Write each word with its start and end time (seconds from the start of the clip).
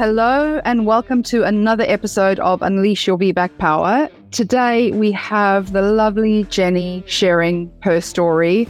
Hello, 0.00 0.62
and 0.64 0.86
welcome 0.86 1.22
to 1.24 1.44
another 1.44 1.84
episode 1.86 2.40
of 2.40 2.62
Unleash 2.62 3.06
Your 3.06 3.18
VBAC 3.18 3.58
Power. 3.58 4.08
Today, 4.30 4.92
we 4.92 5.12
have 5.12 5.74
the 5.74 5.82
lovely 5.82 6.44
Jenny 6.44 7.04
sharing 7.06 7.70
her 7.82 8.00
story, 8.00 8.64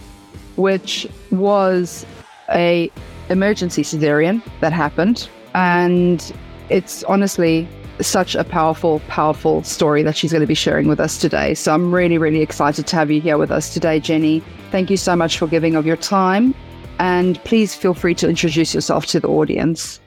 which 0.57 1.07
was 1.31 2.05
a 2.51 2.91
emergency 3.29 3.83
cesarean 3.83 4.43
that 4.59 4.73
happened. 4.73 5.29
And 5.55 6.35
it's 6.69 7.05
honestly 7.05 7.69
such 8.01 8.35
a 8.35 8.43
powerful, 8.43 8.99
powerful 9.07 9.63
story 9.63 10.03
that 10.03 10.17
she's 10.17 10.33
going 10.33 10.41
to 10.41 10.49
be 10.49 10.55
sharing 10.55 10.89
with 10.89 10.99
us 10.99 11.17
today. 11.17 11.55
So 11.55 11.73
I'm 11.73 11.95
really, 11.95 12.19
really 12.19 12.41
excited 12.41 12.89
to 12.89 12.97
have 12.97 13.09
you 13.09 13.21
here 13.21 13.39
with 13.39 13.53
us 13.53 13.73
today, 13.73 14.01
Jenny. 14.01 14.43
Thank 14.73 14.91
you 14.91 14.97
so 14.97 15.15
much 15.15 15.39
for 15.39 15.47
giving 15.47 15.77
of 15.77 15.87
your 15.87 15.97
time. 15.97 16.57
And 16.99 17.39
please 17.45 17.73
feel 17.73 17.95
free 17.95 18.17
to 18.17 18.29
introduce 18.29 18.75
yourself 18.75 19.07
to 19.07 19.21
the 19.21 19.29
audience. 19.29 20.01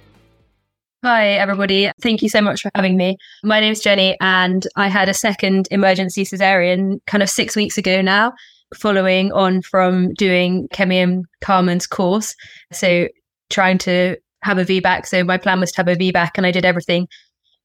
Hi, 1.06 1.32
everybody. 1.32 1.92
Thank 2.02 2.22
you 2.22 2.30
so 2.30 2.40
much 2.40 2.62
for 2.62 2.72
having 2.76 2.96
me. 2.96 3.18
My 3.44 3.60
name 3.60 3.74
is 3.74 3.82
Jenny, 3.82 4.16
and 4.22 4.66
I 4.78 4.88
had 4.88 5.10
a 5.10 5.14
second 5.14 5.68
emergency 5.70 6.24
cesarean 6.24 7.00
kind 7.08 7.22
of 7.22 7.30
six 7.30 7.58
weeks 7.58 7.78
ago 7.78 8.02
now, 8.02 8.32
following 8.74 9.30
on 9.34 9.64
from 9.64 10.14
doing 10.14 10.70
Kemi 10.74 11.04
and 11.04 11.26
Carmen's 11.42 11.88
course. 11.88 12.34
So, 12.72 13.10
trying 13.50 13.80
to 13.80 14.16
have 14.44 14.58
a 14.58 14.64
VBAC. 14.64 15.06
So, 15.06 15.26
my 15.26 15.38
plan 15.38 15.60
was 15.60 15.74
to 15.74 15.78
have 15.84 15.90
a 15.90 15.98
VBAC, 15.98 16.38
and 16.38 16.46
I 16.46 16.52
did 16.52 16.64
everything 16.64 17.10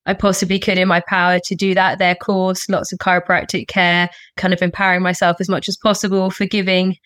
I 0.05 0.15
possibly 0.15 0.59
could 0.59 0.77
in 0.77 0.89
my 0.89 1.01
power 1.07 1.39
to 1.39 1.55
do 1.55 1.75
that. 1.75 2.01
Their 2.01 2.17
course, 2.17 2.69
lots 2.69 2.93
of 2.93 2.99
chiropractic 2.99 3.69
care, 3.69 4.11
kind 4.37 4.53
of 4.53 4.63
empowering 4.63 5.03
myself 5.03 5.37
as 5.39 5.49
much 5.49 5.69
as 5.69 5.77
possible, 5.77 6.33
forgiving 6.33 6.97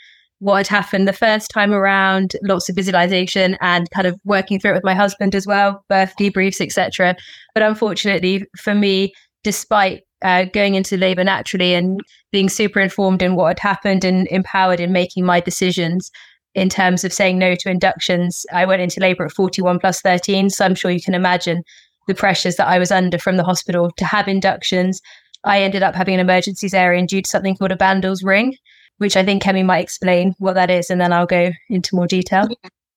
what 0.43 0.57
had 0.57 0.67
happened 0.67 1.07
the 1.07 1.13
first 1.13 1.53
time 1.53 1.73
around, 1.73 2.35
lots 2.43 2.69
of 2.69 2.75
visualization 2.75 3.57
and 3.61 3.89
kind 3.91 4.09
of 4.09 4.19
working 4.25 4.59
through 4.59 4.73
it 4.73 4.75
with 4.75 4.85
my 4.85 4.95
husband 4.95 5.37
as 5.37 5.47
well, 5.47 5.85
birth 5.89 6.13
debriefs, 6.19 6.61
etc. 6.61 7.15
But 7.55 7.63
unfortunately 7.63 8.45
for 8.59 8.75
me, 8.75 9.13
despite 9.45 10.03
uh, 10.23 10.47
going 10.47 10.75
into 10.75 10.97
labor 10.97 11.23
naturally 11.23 11.75
and 11.75 12.01
being 12.33 12.49
super 12.49 12.81
informed 12.81 13.23
in 13.23 13.37
what 13.37 13.51
had 13.51 13.61
happened 13.61 14.05
and 14.05 14.27
empowered 14.33 14.81
in 14.81 14.91
making 14.91 15.25
my 15.25 15.39
decisions 15.39 16.11
in 16.57 16.69
terms 16.69 17.05
of 17.05 17.13
saying 17.13 17.39
no 17.39 17.55
to 17.55 17.71
inductions, 17.71 18.45
I 18.53 18.67
went 18.67 18.83
into 18.83 18.99
labor 18.99 19.27
at 19.27 19.33
41 19.33 19.79
plus 19.79 20.01
13. 20.01 20.51
So 20.51 20.65
I'm 20.65 20.75
sure 20.75 20.91
you 20.91 21.01
can 21.01 21.15
imagine 21.15 21.63
the 22.09 22.17
pressures 22.17 22.57
that 22.57 22.67
I 22.67 22.81
was 22.81 22.91
under 22.91 23.17
from 23.17 23.37
the 23.37 23.45
hospital 23.45 23.93
to 23.97 24.05
have 24.05 24.27
inductions. 24.27 25.01
I 25.45 25.63
ended 25.63 25.85
up 25.85 25.95
having 25.95 26.15
an 26.15 26.21
emergency 26.21 26.67
cesarean 26.67 27.07
due 27.07 27.23
to 27.23 27.31
something 27.31 27.57
called 27.57 27.71
a 27.71 27.77
Bandl's 27.77 28.25
ring 28.25 28.57
which 29.03 29.17
I 29.17 29.25
think 29.25 29.43
Kemi 29.43 29.65
might 29.65 29.83
explain 29.83 30.35
what 30.39 30.55
that 30.55 30.71
is, 30.71 30.89
and 30.89 31.01
then 31.01 31.13
I'll 31.13 31.27
go 31.27 31.51
into 31.69 31.97
more 31.97 32.07
detail. 32.07 32.49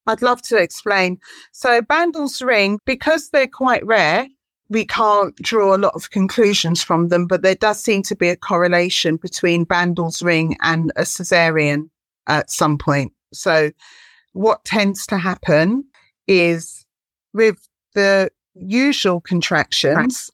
I'd 0.07 0.21
love 0.21 0.41
to 0.43 0.57
explain. 0.57 1.19
So, 1.51 1.81
Bandl's 1.81 2.41
ring, 2.43 2.79
because 2.85 3.31
they're 3.31 3.47
quite 3.47 3.83
rare, 3.83 4.27
we 4.69 4.85
can't 4.85 5.35
draw 5.37 5.75
a 5.75 5.79
lot 5.79 5.95
of 5.95 6.11
conclusions 6.11 6.83
from 6.83 7.09
them, 7.09 7.25
but 7.25 7.41
there 7.41 7.55
does 7.55 7.83
seem 7.83 8.03
to 8.03 8.15
be 8.15 8.29
a 8.29 8.35
correlation 8.35 9.17
between 9.17 9.65
Bandl's 9.65 10.21
ring 10.21 10.55
and 10.61 10.91
a 10.95 11.01
cesarean 11.01 11.89
at 12.27 12.51
some 12.51 12.77
point. 12.77 13.11
So, 13.33 13.71
what 14.33 14.63
tends 14.63 15.07
to 15.07 15.17
happen 15.17 15.85
is 16.27 16.85
with 17.33 17.67
the 17.95 18.29
usual 18.53 19.21
contractions, 19.21 20.29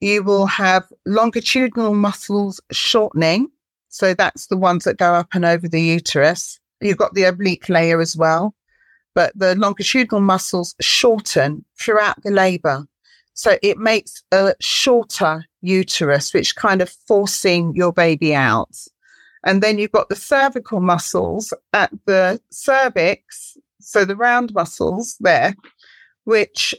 you 0.00 0.22
will 0.22 0.46
have 0.46 0.90
longitudinal 1.04 1.94
muscles 1.94 2.62
shortening 2.72 3.50
so 3.90 4.14
that's 4.14 4.46
the 4.46 4.56
ones 4.56 4.84
that 4.84 4.96
go 4.96 5.14
up 5.14 5.34
and 5.34 5.44
over 5.44 5.68
the 5.68 5.82
uterus. 5.82 6.58
You've 6.80 6.96
got 6.96 7.14
the 7.14 7.24
oblique 7.24 7.68
layer 7.68 8.00
as 8.00 8.16
well, 8.16 8.54
but 9.14 9.32
the 9.36 9.54
longitudinal 9.56 10.20
muscles 10.20 10.74
shorten 10.80 11.64
throughout 11.78 12.22
the 12.22 12.30
labor. 12.30 12.86
So 13.34 13.58
it 13.62 13.78
makes 13.78 14.22
a 14.32 14.54
shorter 14.60 15.44
uterus, 15.60 16.32
which 16.32 16.56
kind 16.56 16.80
of 16.80 16.90
forcing 17.06 17.74
your 17.74 17.92
baby 17.92 18.34
out. 18.34 18.76
And 19.44 19.62
then 19.62 19.78
you've 19.78 19.92
got 19.92 20.08
the 20.08 20.16
cervical 20.16 20.80
muscles 20.80 21.52
at 21.72 21.90
the 22.06 22.40
cervix. 22.50 23.56
So 23.80 24.04
the 24.04 24.16
round 24.16 24.54
muscles 24.54 25.16
there, 25.20 25.54
which 26.24 26.74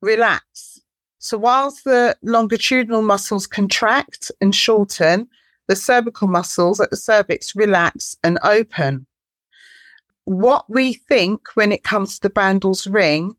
relax. 0.00 0.80
So 1.18 1.38
whilst 1.38 1.84
the 1.84 2.16
longitudinal 2.22 3.02
muscles 3.02 3.46
contract 3.46 4.32
and 4.40 4.54
shorten, 4.54 5.28
the 5.68 5.76
cervical 5.76 6.28
muscles 6.28 6.80
at 6.80 6.90
the 6.90 6.96
cervix 6.96 7.54
relax 7.54 8.16
and 8.22 8.38
open. 8.42 9.06
What 10.24 10.68
we 10.68 10.94
think 10.94 11.48
when 11.54 11.72
it 11.72 11.84
comes 11.84 12.14
to 12.14 12.28
the 12.28 12.30
Bandl's 12.30 12.86
ring 12.86 13.36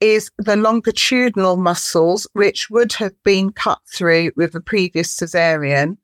is 0.00 0.30
the 0.38 0.56
longitudinal 0.56 1.56
muscles, 1.56 2.26
which 2.34 2.68
would 2.68 2.92
have 2.94 3.14
been 3.24 3.50
cut 3.52 3.80
through 3.86 4.30
with 4.36 4.54
a 4.54 4.60
previous 4.60 5.14
cesarean, 5.14 5.96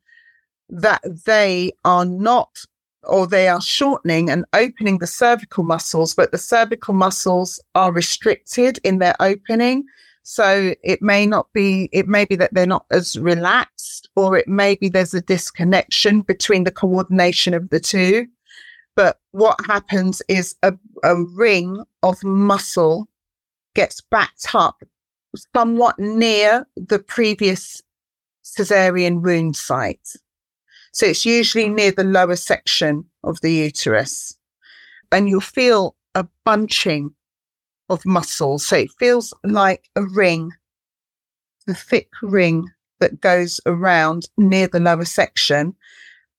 that 0.69 1.01
they 1.25 1.71
are 1.85 2.05
not, 2.05 2.65
or 3.03 3.27
they 3.27 3.47
are 3.47 3.61
shortening 3.61 4.29
and 4.29 4.45
opening 4.53 4.97
the 4.97 5.07
cervical 5.07 5.63
muscles, 5.63 6.15
but 6.15 6.31
the 6.31 6.37
cervical 6.37 6.93
muscles 6.93 7.61
are 7.75 7.91
restricted 7.91 8.79
in 8.83 8.97
their 8.97 9.15
opening. 9.19 9.83
So 10.23 10.73
it 10.83 11.01
may 11.01 11.27
not 11.27 11.51
be, 11.53 11.89
it 11.91 12.07
may 12.07 12.23
be 12.25 12.37
that 12.37 12.53
they're 12.53 12.65
not 12.65 12.85
as 12.91 13.19
relaxed, 13.19 14.09
or 14.15 14.37
it 14.37 14.47
may 14.47 14.75
be 14.75 14.87
there's 14.87 15.13
a 15.13 15.21
disconnection 15.21 16.21
between 16.21 16.63
the 16.63 16.71
coordination 16.71 17.53
of 17.53 17.69
the 17.69 17.79
two. 17.79 18.27
But 18.95 19.19
what 19.31 19.59
happens 19.65 20.21
is 20.29 20.55
a, 20.63 20.73
a 21.03 21.21
ring 21.21 21.83
of 22.03 22.23
muscle 22.23 23.09
gets 23.75 24.01
backed 24.01 24.55
up 24.55 24.83
somewhat 25.53 25.99
near 25.99 26.67
the 26.75 26.99
previous 26.99 27.81
cesarean 28.43 29.21
wound 29.21 29.55
site. 29.55 30.15
So 30.93 31.07
it's 31.07 31.25
usually 31.25 31.69
near 31.69 31.91
the 31.91 32.03
lower 32.03 32.35
section 32.35 33.05
of 33.23 33.41
the 33.41 33.51
uterus. 33.51 34.37
And 35.11 35.27
you'll 35.27 35.41
feel 35.41 35.95
a 36.15 36.27
bunching 36.45 37.15
of 37.89 38.05
muscles. 38.05 38.67
So 38.67 38.77
it 38.77 38.91
feels 38.99 39.33
like 39.43 39.89
a 39.95 40.03
ring, 40.03 40.51
a 41.67 41.73
thick 41.73 42.09
ring 42.21 42.69
that 42.99 43.21
goes 43.21 43.59
around 43.65 44.27
near 44.37 44.67
the 44.67 44.79
lower 44.79 45.05
section. 45.05 45.75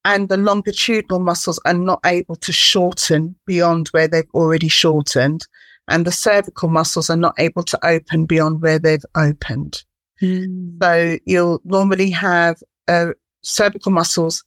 And 0.07 0.29
the 0.29 0.37
longitudinal 0.37 1.21
muscles 1.21 1.59
are 1.65 1.75
not 1.75 2.01
able 2.05 2.37
to 2.37 2.53
shorten 2.53 3.35
beyond 3.47 3.89
where 3.89 4.09
they've 4.09 4.25
already 4.35 4.69
shortened. 4.69 5.47
And 5.89 6.07
the 6.07 6.13
cervical 6.13 6.69
muscles 6.69 7.09
are 7.11 7.17
not 7.17 7.35
able 7.39 7.63
to 7.65 7.87
open 7.87 8.27
beyond 8.27 8.63
where 8.63 8.79
they've 8.79 9.05
opened. 9.15 9.83
Mm. 10.23 10.83
So 10.83 11.19
you'll 11.25 11.61
normally 11.65 12.11
have 12.11 12.63
uh, 12.89 13.13
cervical 13.43 13.93
muscles 13.93 14.45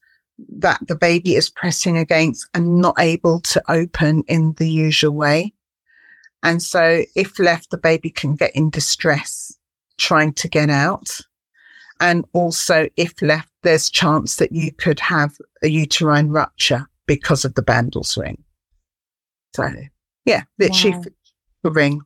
that 0.57 0.79
the 0.87 0.95
baby 0.95 1.35
is 1.35 1.49
pressing 1.49 1.97
against 1.97 2.47
and 2.53 2.79
not 2.79 2.95
able 2.99 3.39
to 3.41 3.61
open 3.69 4.23
in 4.27 4.53
the 4.57 4.69
usual 4.69 5.13
way. 5.13 5.53
And 6.43 6.61
so 6.61 7.03
if 7.15 7.39
left, 7.39 7.71
the 7.71 7.77
baby 7.77 8.09
can 8.09 8.35
get 8.35 8.55
in 8.55 8.69
distress 8.69 9.57
trying 9.97 10.33
to 10.33 10.47
get 10.47 10.69
out. 10.69 11.17
And 11.99 12.25
also 12.33 12.87
if 12.95 13.19
left, 13.21 13.49
there's 13.63 13.89
chance 13.89 14.35
that 14.37 14.51
you 14.51 14.71
could 14.71 14.99
have 14.99 15.35
a 15.63 15.67
uterine 15.67 16.29
rupture 16.29 16.87
because 17.07 17.43
of 17.43 17.55
the 17.55 17.63
Bandl's 17.63 18.17
ring. 18.17 18.43
So 19.55 19.69
yeah, 20.25 20.43
literally 20.59 20.97
wow. 20.97 21.03
the 21.63 21.71
ring. 21.71 22.01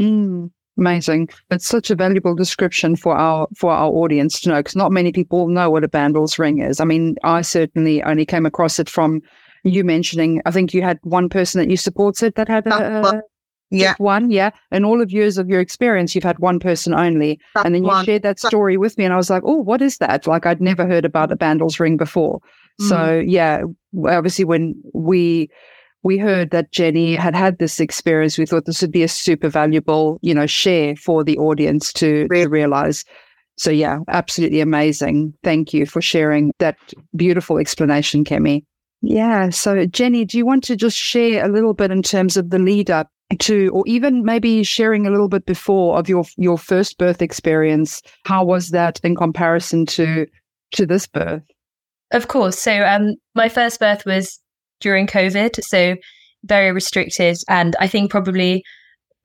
Mm, 0.00 0.50
amazing. 0.76 1.28
It's 1.50 1.66
such 1.66 1.90
a 1.90 1.94
valuable 1.94 2.34
description 2.34 2.96
for 2.96 3.14
our 3.16 3.46
for 3.56 3.70
our 3.70 3.88
audience 3.88 4.40
to 4.40 4.48
know 4.48 4.56
because 4.56 4.74
not 4.74 4.90
many 4.90 5.12
people 5.12 5.46
know 5.48 5.70
what 5.70 5.84
a 5.84 5.88
Bandl's 5.88 6.38
ring 6.38 6.58
is. 6.58 6.80
I 6.80 6.84
mean, 6.84 7.16
I 7.22 7.42
certainly 7.42 8.02
only 8.02 8.26
came 8.26 8.46
across 8.46 8.80
it 8.80 8.88
from 8.88 9.22
you 9.62 9.84
mentioning. 9.84 10.42
I 10.44 10.50
think 10.50 10.74
you 10.74 10.82
had 10.82 10.98
one 11.02 11.28
person 11.28 11.60
that 11.60 11.70
you 11.70 11.76
supported 11.76 12.34
that 12.34 12.48
had 12.48 12.66
a, 12.66 13.06
a 13.06 13.22
yeah. 13.80 13.94
one, 13.98 14.30
yeah. 14.30 14.50
And 14.70 14.84
all 14.84 15.00
of 15.00 15.10
years 15.10 15.38
of 15.38 15.48
your 15.48 15.60
experience, 15.60 16.14
you've 16.14 16.24
had 16.24 16.38
one 16.38 16.58
person 16.58 16.94
only. 16.94 17.40
That's 17.54 17.66
and 17.66 17.74
then 17.74 17.82
you 17.82 17.88
one. 17.88 18.04
shared 18.04 18.22
that 18.22 18.38
story 18.38 18.76
with 18.76 18.98
me, 18.98 19.04
and 19.04 19.14
I 19.14 19.16
was 19.16 19.30
like, 19.30 19.42
oh, 19.44 19.58
what 19.58 19.82
is 19.82 19.98
that? 19.98 20.26
Like, 20.26 20.46
I'd 20.46 20.60
never 20.60 20.86
heard 20.86 21.04
about 21.04 21.32
a 21.32 21.36
Bandl's 21.36 21.80
ring 21.80 21.96
before. 21.96 22.40
Mm. 22.80 22.88
So, 22.88 23.18
yeah, 23.18 23.62
obviously, 24.06 24.44
when 24.44 24.74
we 24.94 25.50
we 26.02 26.18
heard 26.18 26.50
that 26.50 26.72
Jenny 26.72 27.14
had 27.14 27.34
had 27.34 27.58
this 27.58 27.78
experience, 27.78 28.36
we 28.36 28.46
thought 28.46 28.64
this 28.64 28.82
would 28.82 28.92
be 28.92 29.04
a 29.04 29.08
super 29.08 29.48
valuable, 29.48 30.18
you 30.22 30.34
know, 30.34 30.46
share 30.46 30.96
for 30.96 31.22
the 31.22 31.38
audience 31.38 31.92
to, 31.94 32.26
really? 32.28 32.44
to 32.44 32.48
realize. 32.48 33.04
So, 33.56 33.70
yeah, 33.70 34.00
absolutely 34.08 34.60
amazing. 34.60 35.34
Thank 35.44 35.72
you 35.72 35.86
for 35.86 36.00
sharing 36.00 36.52
that 36.58 36.76
beautiful 37.14 37.58
explanation, 37.58 38.24
Kemi. 38.24 38.64
Yeah. 39.02 39.50
So, 39.50 39.84
Jenny, 39.86 40.24
do 40.24 40.38
you 40.38 40.46
want 40.46 40.64
to 40.64 40.76
just 40.76 40.96
share 40.96 41.44
a 41.44 41.48
little 41.48 41.74
bit 41.74 41.90
in 41.90 42.02
terms 42.02 42.36
of 42.36 42.50
the 42.50 42.58
lead 42.58 42.90
up 42.90 43.10
to 43.40 43.68
or 43.72 43.84
even 43.86 44.24
maybe 44.24 44.62
sharing 44.62 45.06
a 45.06 45.10
little 45.10 45.28
bit 45.28 45.46
before 45.46 45.98
of 45.98 46.08
your 46.08 46.24
your 46.36 46.58
first 46.58 46.98
birth 46.98 47.22
experience 47.22 48.02
how 48.24 48.44
was 48.44 48.70
that 48.70 49.00
in 49.02 49.14
comparison 49.14 49.86
to 49.86 50.26
to 50.72 50.86
this 50.86 51.06
birth 51.06 51.42
of 52.12 52.28
course 52.28 52.58
so 52.58 52.84
um 52.84 53.14
my 53.34 53.48
first 53.48 53.80
birth 53.80 54.04
was 54.04 54.40
during 54.80 55.06
covid 55.06 55.62
so 55.62 55.96
very 56.44 56.72
restricted 56.72 57.36
and 57.48 57.76
i 57.80 57.86
think 57.86 58.10
probably 58.10 58.62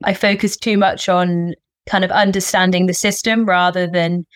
I 0.04 0.14
focused 0.14 0.62
too 0.62 0.78
much 0.78 1.08
on 1.08 1.54
kind 1.88 2.04
of 2.04 2.10
understanding 2.10 2.86
the 2.86 2.94
system 2.94 3.44
rather 3.44 3.86
than 3.86 4.26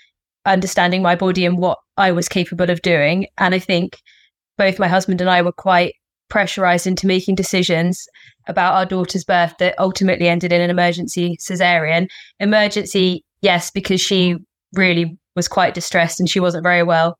understanding 0.45 1.03
my 1.03 1.15
body 1.15 1.45
and 1.45 1.59
what 1.59 1.79
I 1.97 2.13
was 2.13 2.29
capable 2.29 2.71
of 2.71 2.83
doing. 2.83 3.27
And 3.39 3.55
I 3.55 3.59
think 3.59 3.99
both 4.59 4.79
my 4.79 4.89
husband 4.89 5.21
and 5.21 5.31
I 5.31 5.43
were 5.43 5.53
quite 5.53 5.95
pressurized 6.33 6.87
into 6.87 7.07
making 7.07 7.35
decisions 7.35 8.09
about 8.49 8.73
our 8.73 8.87
daughter's 8.87 9.23
birth 9.23 9.55
that 9.59 9.79
ultimately 9.79 10.29
ended 10.29 10.51
in 10.51 10.63
an 10.63 10.71
emergency 10.71 11.37
cesarean. 11.37 12.09
Emergency, 12.41 13.23
yes, 13.43 13.71
because 13.71 14.01
she 14.01 14.37
really 14.73 15.19
was 15.37 15.47
quite 15.47 15.75
distressed 15.75 16.19
and 16.19 16.31
she 16.31 16.41
wasn't 16.41 16.63
very 16.63 16.83
well 16.83 17.19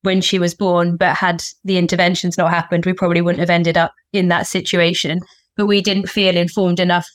when 0.00 0.22
she 0.22 0.38
was 0.38 0.54
born, 0.54 0.96
but 0.96 1.14
had 1.14 1.42
the 1.64 1.76
interventions 1.76 2.38
not 2.38 2.50
happened, 2.50 2.86
we 2.86 2.94
probably 2.94 3.20
wouldn't 3.20 3.40
have 3.40 3.50
ended 3.50 3.76
up 3.76 3.92
in 4.14 4.28
that 4.28 4.46
situation. 4.46 5.20
But 5.58 5.66
we 5.66 5.82
didn't 5.82 6.08
feel 6.08 6.34
informed 6.34 6.80
enough 6.80 7.06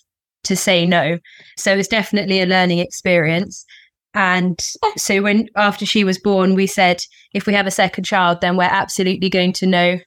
to 0.43 0.55
say 0.55 0.85
no. 0.85 1.17
So 1.57 1.75
it's 1.75 1.87
definitely 1.87 2.41
a 2.41 2.45
learning 2.45 2.77
experience. 2.77 3.65
And 4.13 4.59
so 4.97 5.23
when 5.23 5.47
after 5.55 5.85
she 5.85 6.03
was 6.03 6.19
born, 6.19 6.53
we 6.53 6.67
said 6.67 7.01
if 7.33 7.47
we 7.47 7.53
have 7.53 7.67
a 7.67 7.71
second 7.71 8.03
child, 8.03 8.41
then 8.41 8.55
we're 8.55 8.63
absolutely 8.65 9.29
going 9.29 9.53
to 9.53 9.65
know 9.65 9.99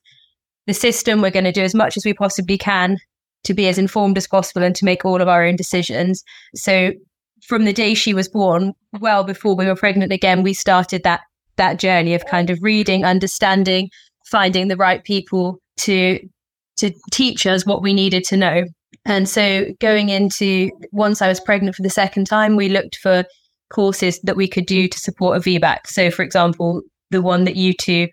the 0.67 0.75
system. 0.75 1.21
We're 1.21 1.31
going 1.31 1.45
to 1.45 1.53
do 1.53 1.63
as 1.63 1.75
much 1.75 1.97
as 1.97 2.05
we 2.05 2.15
possibly 2.15 2.59
can 2.59 2.99
to 3.45 3.55
be 3.55 3.69
as 3.69 3.79
informed 3.79 4.17
as 4.17 4.29
possible 4.29 4.63
and 4.63 4.75
to 4.77 4.85
make 4.85 5.05
all 5.05 5.21
of 5.21 5.29
our 5.29 5.45
own 5.45 5.57
decisions. 5.57 6.23
So 6.55 6.93
from 7.47 7.65
the 7.65 7.73
day 7.73 7.95
she 7.95 8.15
was 8.15 8.29
born, 8.29 8.73
well 9.01 9.25
before 9.25 9.57
we 9.57 9.67
were 9.67 9.77
pregnant 9.77 10.13
again, 10.13 10.43
we 10.43 10.55
started 10.55 11.03
that 11.03 11.21
that 11.57 11.79
journey 11.79 12.15
of 12.15 12.25
kind 12.27 12.51
of 12.51 12.63
reading, 12.63 13.05
understanding, 13.05 13.91
finding 14.27 14.69
the 14.69 14.77
right 14.77 15.03
people 15.05 15.59
to 15.79 16.19
to 16.79 16.91
teach 17.11 17.47
us 17.47 17.67
what 17.67 17.83
we 17.83 17.93
needed 17.93 18.25
to 18.25 18.37
know. 18.37 18.65
And 19.05 19.29
so 19.29 19.67
going 19.81 20.09
into 20.09 20.71
once 20.93 21.21
I 21.21 21.29
was 21.29 21.41
pregnant 21.41 21.77
for 21.77 21.83
the 21.83 21.91
second 21.91 22.27
time, 22.27 22.57
we 22.57 22.69
looked 22.69 22.97
for 22.97 23.25
courses 23.71 24.21
that 24.21 24.37
we 24.37 24.49
could 24.49 24.67
do 24.67 24.87
to 24.89 24.99
support 24.99 25.37
a 25.37 25.41
VBAC. 25.41 25.87
So 25.87 26.11
for 26.11 26.23
example, 26.23 26.83
the 27.11 27.23
one 27.23 27.45
that 27.45 27.57
you 27.57 27.75
two 27.75 28.09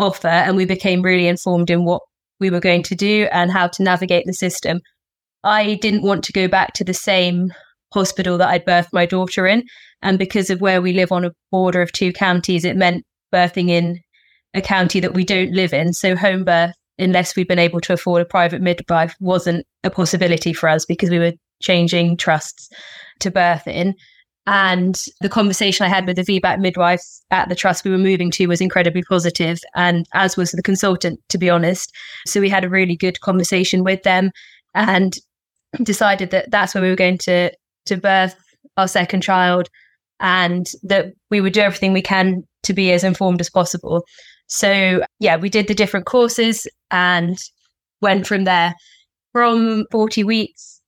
offer, 0.00 0.28
and 0.28 0.56
we 0.56 0.64
became 0.64 1.02
really 1.02 1.26
informed 1.26 1.70
in 1.70 1.84
what 1.84 2.02
we 2.40 2.50
were 2.50 2.60
going 2.60 2.82
to 2.84 2.94
do 2.94 3.28
and 3.32 3.50
how 3.50 3.68
to 3.68 3.82
navigate 3.82 4.26
the 4.26 4.32
system. 4.32 4.80
I 5.44 5.74
didn't 5.74 6.02
want 6.02 6.24
to 6.24 6.32
go 6.32 6.48
back 6.48 6.72
to 6.74 6.84
the 6.84 6.94
same 6.94 7.52
hospital 7.92 8.38
that 8.38 8.48
I'd 8.48 8.66
birthed 8.66 8.92
my 8.92 9.06
daughter 9.06 9.46
in. 9.46 9.64
And 10.02 10.18
because 10.18 10.50
of 10.50 10.60
where 10.60 10.80
we 10.80 10.92
live 10.92 11.12
on 11.12 11.24
a 11.24 11.32
border 11.50 11.82
of 11.82 11.92
two 11.92 12.12
counties, 12.12 12.64
it 12.64 12.76
meant 12.76 13.04
birthing 13.32 13.68
in 13.68 14.00
a 14.54 14.60
county 14.60 15.00
that 15.00 15.14
we 15.14 15.24
don't 15.24 15.52
live 15.52 15.72
in. 15.72 15.92
So 15.92 16.16
home 16.16 16.44
birth, 16.44 16.74
unless 16.98 17.36
we'd 17.36 17.48
been 17.48 17.58
able 17.58 17.80
to 17.82 17.92
afford 17.92 18.22
a 18.22 18.26
private 18.26 18.62
midwife, 18.62 19.14
wasn't 19.20 19.66
a 19.84 19.90
possibility 19.90 20.52
for 20.52 20.68
us 20.68 20.84
because 20.84 21.10
we 21.10 21.18
were 21.18 21.32
changing 21.62 22.16
trusts 22.16 22.68
to 23.20 23.30
birth 23.30 23.66
in. 23.66 23.94
And 24.46 25.00
the 25.20 25.28
conversation 25.28 25.84
I 25.84 25.88
had 25.88 26.06
with 26.06 26.16
the 26.16 26.22
VBAC 26.22 26.60
midwives 26.60 27.22
at 27.30 27.48
the 27.48 27.54
trust 27.54 27.84
we 27.84 27.90
were 27.90 27.98
moving 27.98 28.30
to 28.32 28.46
was 28.46 28.60
incredibly 28.60 29.02
positive, 29.02 29.58
and 29.74 30.06
as 30.14 30.36
was 30.36 30.52
the 30.52 30.62
consultant, 30.62 31.20
to 31.28 31.38
be 31.38 31.50
honest. 31.50 31.94
So 32.26 32.40
we 32.40 32.48
had 32.48 32.64
a 32.64 32.68
really 32.68 32.96
good 32.96 33.20
conversation 33.20 33.84
with 33.84 34.02
them 34.02 34.30
and 34.74 35.16
decided 35.82 36.30
that 36.30 36.50
that's 36.50 36.74
where 36.74 36.82
we 36.82 36.90
were 36.90 36.96
going 36.96 37.18
to 37.18 37.52
to 37.86 37.96
birth 37.96 38.36
our 38.76 38.88
second 38.88 39.22
child 39.22 39.68
and 40.20 40.66
that 40.82 41.12
we 41.30 41.40
would 41.40 41.52
do 41.52 41.60
everything 41.60 41.92
we 41.92 42.02
can 42.02 42.42
to 42.62 42.72
be 42.72 42.92
as 42.92 43.04
informed 43.04 43.40
as 43.40 43.50
possible. 43.50 44.04
So, 44.46 45.02
yeah, 45.18 45.36
we 45.36 45.48
did 45.48 45.66
the 45.66 45.74
different 45.74 46.06
courses 46.06 46.66
and 46.90 47.38
went 48.00 48.26
from 48.26 48.44
there. 48.44 48.74
From 49.32 49.86
40 49.92 50.24
weeks, 50.24 50.79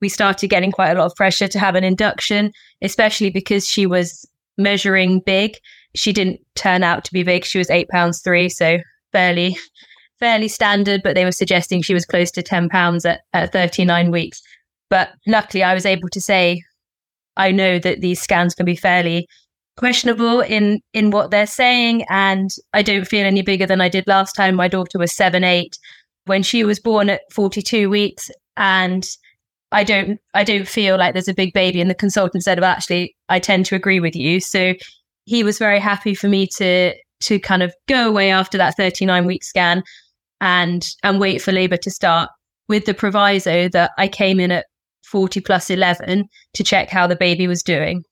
we 0.00 0.08
started 0.08 0.48
getting 0.48 0.72
quite 0.72 0.90
a 0.90 0.98
lot 0.98 1.06
of 1.06 1.16
pressure 1.16 1.48
to 1.48 1.58
have 1.58 1.74
an 1.74 1.84
induction, 1.84 2.52
especially 2.82 3.30
because 3.30 3.66
she 3.66 3.86
was 3.86 4.28
measuring 4.58 5.20
big. 5.20 5.56
She 5.94 6.12
didn't 6.12 6.40
turn 6.54 6.82
out 6.82 7.04
to 7.04 7.12
be 7.12 7.22
big. 7.22 7.44
She 7.44 7.58
was 7.58 7.70
eight 7.70 7.88
pounds 7.88 8.20
three, 8.20 8.48
so 8.48 8.78
fairly, 9.12 9.56
fairly 10.18 10.48
standard. 10.48 11.02
But 11.02 11.14
they 11.14 11.24
were 11.24 11.32
suggesting 11.32 11.82
she 11.82 11.94
was 11.94 12.06
close 12.06 12.30
to 12.32 12.42
ten 12.42 12.68
pounds 12.68 13.04
at, 13.04 13.20
at 13.32 13.52
39 13.52 14.10
weeks. 14.10 14.40
But 14.88 15.10
luckily, 15.26 15.62
I 15.62 15.74
was 15.74 15.86
able 15.86 16.08
to 16.10 16.20
say, 16.20 16.62
I 17.36 17.52
know 17.52 17.78
that 17.78 18.00
these 18.00 18.20
scans 18.20 18.54
can 18.54 18.66
be 18.66 18.76
fairly 18.76 19.26
questionable 19.76 20.40
in 20.40 20.80
in 20.92 21.10
what 21.10 21.30
they're 21.30 21.46
saying, 21.46 22.04
and 22.10 22.50
I 22.72 22.82
don't 22.82 23.06
feel 23.06 23.26
any 23.26 23.42
bigger 23.42 23.66
than 23.66 23.80
I 23.80 23.88
did 23.88 24.06
last 24.06 24.34
time. 24.34 24.54
My 24.54 24.68
daughter 24.68 24.98
was 24.98 25.12
seven 25.12 25.44
eight 25.44 25.78
when 26.26 26.42
she 26.42 26.64
was 26.64 26.78
born 26.78 27.08
at 27.08 27.22
42 27.32 27.88
weeks, 27.88 28.30
and 28.56 29.08
I 29.72 29.84
don't 29.84 30.20
I 30.34 30.44
don't 30.44 30.68
feel 30.68 30.96
like 30.96 31.14
there's 31.14 31.28
a 31.28 31.34
big 31.34 31.52
baby. 31.52 31.80
And 31.80 31.90
the 31.90 31.94
consultant 31.94 32.44
said, 32.44 32.60
"Well, 32.60 32.70
actually, 32.70 33.16
I 33.28 33.38
tend 33.38 33.66
to 33.66 33.76
agree 33.76 34.00
with 34.00 34.16
you." 34.16 34.40
So 34.40 34.74
he 35.26 35.44
was 35.44 35.58
very 35.58 35.78
happy 35.78 36.14
for 36.14 36.28
me 36.28 36.46
to 36.56 36.94
to 37.20 37.38
kind 37.38 37.62
of 37.62 37.74
go 37.86 38.08
away 38.08 38.30
after 38.30 38.58
that 38.58 38.76
39 38.76 39.26
week 39.26 39.44
scan 39.44 39.82
and 40.40 40.88
and 41.02 41.20
wait 41.20 41.42
for 41.42 41.52
labor 41.52 41.76
to 41.76 41.90
start 41.90 42.30
with 42.68 42.86
the 42.86 42.94
proviso 42.94 43.68
that 43.68 43.92
I 43.98 44.08
came 44.08 44.40
in 44.40 44.52
at 44.52 44.66
40 45.04 45.40
plus 45.40 45.70
11 45.70 46.28
to 46.54 46.64
check 46.64 46.88
how 46.88 47.06
the 47.06 47.16
baby 47.16 47.46
was 47.46 47.62
doing. 47.62 48.04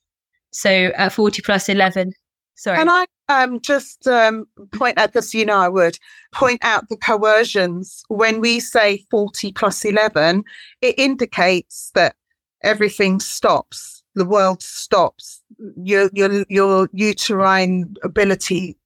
So 0.52 0.90
at 0.96 1.12
40 1.12 1.42
plus 1.42 1.68
11, 1.68 2.12
sorry. 2.58 2.78
Can 2.78 2.88
I 2.88 3.06
um, 3.28 3.60
just 3.60 4.06
um, 4.06 4.46
point 4.72 4.98
out, 4.98 5.12
because 5.12 5.34
you 5.34 5.44
know 5.44 5.58
I 5.58 5.68
would, 5.68 5.98
point 6.32 6.60
out 6.62 6.88
the 6.88 6.96
coercions. 6.96 8.02
When 8.08 8.40
we 8.40 8.60
say 8.60 9.04
40 9.10 9.52
plus 9.52 9.84
11, 9.84 10.44
it 10.82 10.98
indicates 10.98 11.90
that 11.94 12.16
everything 12.62 13.20
stops, 13.20 14.02
the 14.14 14.24
world 14.24 14.62
stops, 14.62 15.42
your, 15.76 16.10
your, 16.12 16.44
your 16.48 16.88
uterine 16.92 17.94
ability 18.02 18.76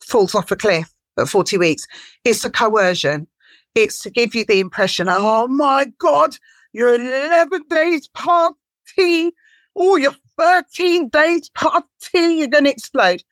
falls 0.00 0.34
off 0.34 0.50
a 0.50 0.56
cliff 0.56 0.92
at 1.18 1.28
40 1.28 1.58
weeks. 1.58 1.86
It's 2.24 2.44
a 2.44 2.50
coercion. 2.50 3.26
It's 3.74 4.00
to 4.00 4.10
give 4.10 4.34
you 4.34 4.44
the 4.44 4.58
impression, 4.58 5.06
oh 5.08 5.46
my 5.46 5.92
God, 5.98 6.34
you're 6.72 6.94
11 6.94 7.62
days 7.68 8.08
past 8.08 8.54
T. 8.96 9.32
Oh, 9.76 9.96
you're 9.96 10.16
13 10.40 11.08
days 11.10 11.50
past 11.50 11.84
T. 12.00 12.38
You're 12.38 12.48
going 12.48 12.64
to 12.64 12.70
explode. 12.70 13.22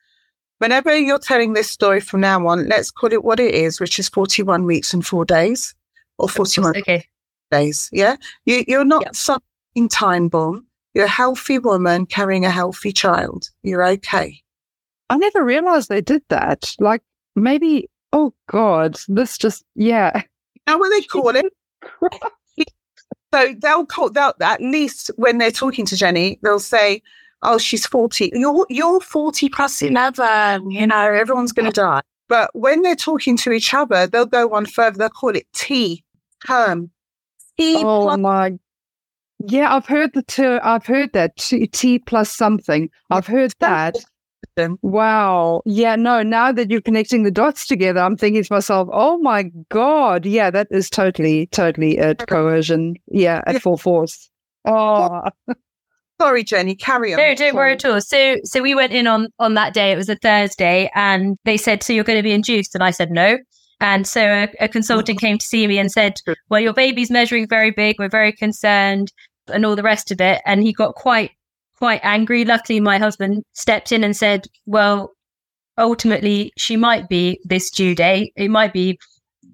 Whenever 0.59 0.95
you're 0.95 1.19
telling 1.19 1.55
this 1.55 1.71
story 1.71 2.01
from 2.01 2.21
now 2.21 2.47
on, 2.47 2.69
let's 2.69 2.91
call 2.91 3.13
it 3.13 3.25
what 3.25 3.41
it 3.41 3.55
is, 3.55 3.81
which 3.81 3.99
is 3.99 4.09
41 4.11 4.65
weeks 4.65 4.93
and 4.93 5.07
four 5.07 5.25
days 5.25 5.75
or 6.19 6.29
41 6.29 6.77
okay. 6.77 7.07
days. 7.51 7.89
Yeah. 7.93 8.17
You, 8.45 8.65
you're 8.69 8.85
not 8.85 9.05
yep. 9.05 9.17
something 9.17 9.89
time 9.89 10.29
bomb. 10.29 10.67
You're 10.93 11.07
a 11.07 11.09
healthy 11.09 11.59
woman 11.59 12.05
carrying 12.05 12.45
a 12.45 12.51
healthy 12.51 12.93
child. 12.93 13.49
You're 13.63 13.87
okay. 13.87 14.43
I 15.09 15.17
never 15.17 15.43
realized 15.43 15.89
they 15.89 16.03
did 16.03 16.23
that. 16.29 16.75
Like 16.79 17.03
maybe, 17.37 17.89
oh 18.13 18.35
God, 18.51 18.99
this 19.09 19.39
just, 19.39 19.65
yeah. 19.75 20.23
How 20.67 20.79
will 20.79 20.91
they 20.91 21.03
call 21.07 21.35
it? 21.35 21.47
So 23.33 23.55
they'll 23.61 23.87
call 23.87 24.11
they'll 24.11 24.35
at 24.41 24.61
least 24.61 25.11
when 25.17 25.39
they're 25.39 25.51
talking 25.51 25.85
to 25.87 25.97
Jenny, 25.97 26.39
they'll 26.43 26.61
say, 26.61 27.03
"Oh, 27.43 27.59
she's 27.59 27.87
forty. 27.87 28.31
You're 28.33 28.67
you're 28.71 29.01
forty 29.01 29.49
plus 29.49 29.83
eleven. 29.83 30.71
You 30.71 30.87
know, 30.87 31.13
everyone's 31.13 31.53
going 31.53 31.71
to 31.71 31.73
die." 31.73 32.01
But 32.29 32.51
when 32.55 32.83
they're 32.83 32.97
talking 32.97 33.37
to 33.39 33.53
each 33.53 33.73
other, 33.73 34.07
they'll 34.07 34.27
go 34.27 34.47
one 34.47 34.67
further. 34.67 34.99
They'll 34.99 35.09
call 35.09 35.37
it 35.37 35.47
T 35.55 36.05
term. 36.47 36.91
T 37.59 37.77
oh 37.77 38.03
plus- 38.05 38.19
my. 38.19 38.59
Yeah, 39.41 39.75
I've 39.75 39.87
heard 39.87 40.13
the 40.15 40.23
term. 40.23 40.61
I've 40.65 40.87
heard 40.87 41.13
that 41.13 41.37
T, 41.37 41.67
T 41.67 41.99
plus 42.01 42.31
something. 42.31 42.91
I've 43.11 43.27
heard 43.27 43.53
that. 43.61 43.97
Wow. 44.83 45.63
Yeah, 45.65 45.97
no, 45.97 46.23
now 46.23 46.53
that 46.53 46.71
you're 46.71 46.81
connecting 46.81 47.23
the 47.23 47.31
dots 47.31 47.67
together, 47.67 48.01
I'm 48.01 48.17
thinking 48.17 48.43
to 48.43 48.53
myself, 48.53 48.89
oh 48.93 49.19
my 49.19 49.51
God. 49.69 50.27
Yeah, 50.27 50.51
that 50.51 50.69
is 50.71 50.91
totally, 50.91 51.47
totally 51.49 51.99
at 51.99 52.27
coercion. 52.27 52.97
Yeah, 53.07 53.43
at 53.47 53.63
full 53.63 53.77
force. 53.77 54.31
Oh. 54.65 55.23
Sorry, 56.21 56.43
Jenny, 56.43 56.75
carry 56.75 57.15
on. 57.15 57.19
No, 57.19 57.27
don't 57.27 57.39
Sorry. 57.39 57.53
worry 57.53 57.73
at 57.75 57.85
all. 57.85 58.01
So, 58.01 58.37
so 58.43 58.61
we 58.61 58.75
went 58.75 58.93
in 58.93 59.07
on 59.07 59.29
on 59.39 59.55
that 59.55 59.73
day. 59.73 59.93
It 59.93 59.97
was 59.97 60.09
a 60.09 60.17
Thursday, 60.17 60.91
and 60.95 61.39
they 61.45 61.57
said, 61.57 61.83
"So 61.85 61.93
you're 61.93 62.03
going 62.03 62.19
to 62.19 62.25
be 62.25 62.33
induced?" 62.33 62.75
And 62.75 62.83
I 62.83 62.91
said, 62.91 63.13
"No." 63.13 63.39
And 63.81 64.05
so 64.05 64.21
a, 64.21 64.49
a 64.59 64.69
consultant 64.69 65.21
came 65.21 65.39
to 65.39 65.47
see 65.47 65.65
me 65.69 65.79
and 65.79 65.93
said, 65.93 66.15
"Well, 66.49 66.61
your 66.61 66.73
baby's 66.73 67.11
measuring 67.11 67.47
very 67.47 67.71
big. 67.71 67.97
We're 68.01 68.09
very 68.09 68.33
concerned, 68.33 69.13
and 69.47 69.65
all 69.65 69.77
the 69.77 69.85
rest 69.85 70.11
of 70.11 70.21
it." 70.21 70.43
And 70.45 70.65
he 70.65 70.73
got 70.73 70.97
quite 70.97 71.31
quite 71.79 72.01
angry. 72.03 72.45
Luckily, 72.45 72.81
my 72.81 72.99
husband 72.99 73.45
stepped 73.53 73.93
in 73.93 74.05
and 74.05 74.17
said, 74.17 74.47
Well, 74.67 75.13
ultimately, 75.79 76.53
she 76.57 76.77
might 76.77 77.09
be 77.09 77.41
this 77.45 77.71
due 77.71 77.95
date. 77.95 78.33
It 78.37 78.51
might 78.51 78.73
be 78.73 78.99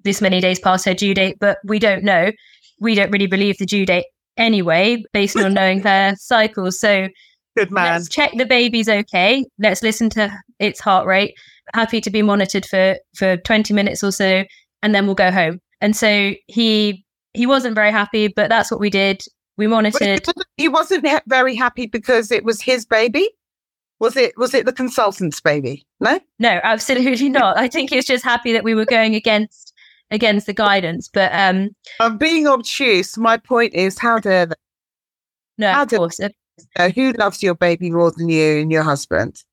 this 0.03 0.21
many 0.21 0.41
days 0.41 0.59
past 0.59 0.85
her 0.85 0.93
due 0.93 1.13
date, 1.13 1.37
but 1.39 1.59
we 1.63 1.79
don't 1.79 2.03
know. 2.03 2.31
We 2.79 2.95
don't 2.95 3.11
really 3.11 3.27
believe 3.27 3.57
the 3.57 3.65
due 3.65 3.85
date 3.85 4.05
anyway, 4.37 5.03
based 5.13 5.37
on 5.37 5.53
knowing 5.53 5.81
her 5.83 6.15
cycles. 6.17 6.79
So, 6.79 7.07
good 7.57 7.71
man. 7.71 7.93
Let's 7.93 8.09
check 8.09 8.31
the 8.35 8.45
baby's 8.45 8.89
okay. 8.89 9.45
Let's 9.59 9.83
listen 9.83 10.09
to 10.11 10.31
its 10.59 10.79
heart 10.79 11.07
rate. 11.07 11.33
Happy 11.73 12.01
to 12.01 12.09
be 12.09 12.21
monitored 12.21 12.65
for 12.65 12.97
for 13.15 13.37
20 13.37 13.73
minutes 13.73 14.03
or 14.03 14.11
so, 14.11 14.43
and 14.83 14.93
then 14.93 15.05
we'll 15.05 15.15
go 15.15 15.31
home. 15.31 15.59
And 15.81 15.95
so 15.95 16.33
he 16.47 17.05
he 17.33 17.45
wasn't 17.45 17.75
very 17.75 17.91
happy, 17.91 18.27
but 18.27 18.49
that's 18.49 18.71
what 18.71 18.79
we 18.79 18.89
did. 18.89 19.21
We 19.57 19.67
monitored. 19.67 20.25
He 20.57 20.67
wasn't 20.67 21.07
very 21.27 21.55
happy 21.55 21.85
because 21.87 22.31
it 22.31 22.43
was 22.43 22.61
his 22.61 22.85
baby. 22.85 23.29
Was 23.99 24.17
it? 24.17 24.37
Was 24.37 24.53
it 24.53 24.65
the 24.65 24.73
consultant's 24.73 25.39
baby? 25.39 25.85
No, 25.99 26.19
no, 26.39 26.59
absolutely 26.63 27.29
not. 27.29 27.57
I 27.57 27.67
think 27.67 27.89
he 27.89 27.95
was 27.95 28.05
just 28.05 28.23
happy 28.23 28.51
that 28.51 28.63
we 28.63 28.75
were 28.75 28.85
going 28.85 29.15
against 29.15 29.73
against 30.11 30.47
the 30.47 30.53
guidance. 30.53 31.09
But 31.11 31.31
um, 31.33 31.69
I'm 31.99 32.17
being 32.17 32.47
obtuse. 32.47 33.17
My 33.17 33.37
point 33.37 33.73
is, 33.73 33.97
how 33.97 34.19
dare 34.19 34.47
they? 34.47 34.55
No, 35.57 35.71
how 35.71 35.83
of 35.83 35.89
course. 35.89 36.19
Uh, 36.77 36.89
who 36.89 37.13
loves 37.13 37.41
your 37.41 37.55
baby 37.55 37.89
more 37.89 38.11
than 38.11 38.29
you 38.29 38.59
and 38.59 38.71
your 38.71 38.83
husband? 38.83 39.43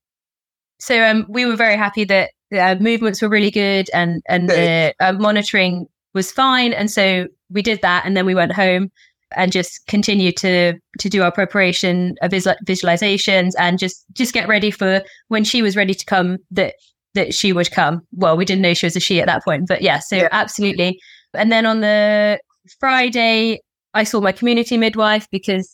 So 0.80 1.02
um, 1.04 1.26
we 1.28 1.46
were 1.46 1.56
very 1.56 1.76
happy 1.76 2.04
that 2.04 2.30
uh, 2.52 2.76
movements 2.80 3.22
were 3.22 3.28
really 3.28 3.50
good 3.50 3.88
and 3.94 4.22
and 4.28 4.48
good. 4.48 4.56
the 4.58 4.94
uh, 4.98 5.12
monitoring 5.12 5.86
was 6.14 6.32
fine, 6.32 6.72
and 6.72 6.90
so 6.90 7.28
we 7.50 7.62
did 7.62 7.80
that, 7.82 8.04
and 8.04 8.16
then 8.16 8.26
we 8.26 8.34
went 8.34 8.52
home 8.52 8.90
and 9.36 9.52
just 9.52 9.86
continue 9.86 10.32
to 10.32 10.74
to 10.98 11.08
do 11.08 11.22
our 11.22 11.32
preparation 11.32 12.14
of 12.22 12.30
visual, 12.30 12.56
visualizations 12.66 13.52
and 13.58 13.78
just 13.78 14.04
just 14.12 14.32
get 14.32 14.48
ready 14.48 14.70
for 14.70 15.02
when 15.28 15.44
she 15.44 15.62
was 15.62 15.76
ready 15.76 15.94
to 15.94 16.04
come 16.04 16.38
that 16.50 16.74
that 17.14 17.34
she 17.34 17.52
would 17.52 17.70
come. 17.70 18.00
Well, 18.12 18.36
we 18.36 18.44
didn't 18.44 18.62
know 18.62 18.74
she 18.74 18.86
was 18.86 18.96
a 18.96 19.00
she 19.00 19.20
at 19.20 19.26
that 19.26 19.44
point, 19.44 19.68
but 19.68 19.82
yeah, 19.82 19.98
so 19.98 20.16
yeah. 20.16 20.28
absolutely. 20.32 20.98
And 21.34 21.52
then 21.52 21.66
on 21.66 21.80
the 21.80 22.40
Friday, 22.80 23.60
I 23.94 24.04
saw 24.04 24.20
my 24.20 24.32
community 24.32 24.76
midwife 24.76 25.26
because 25.30 25.70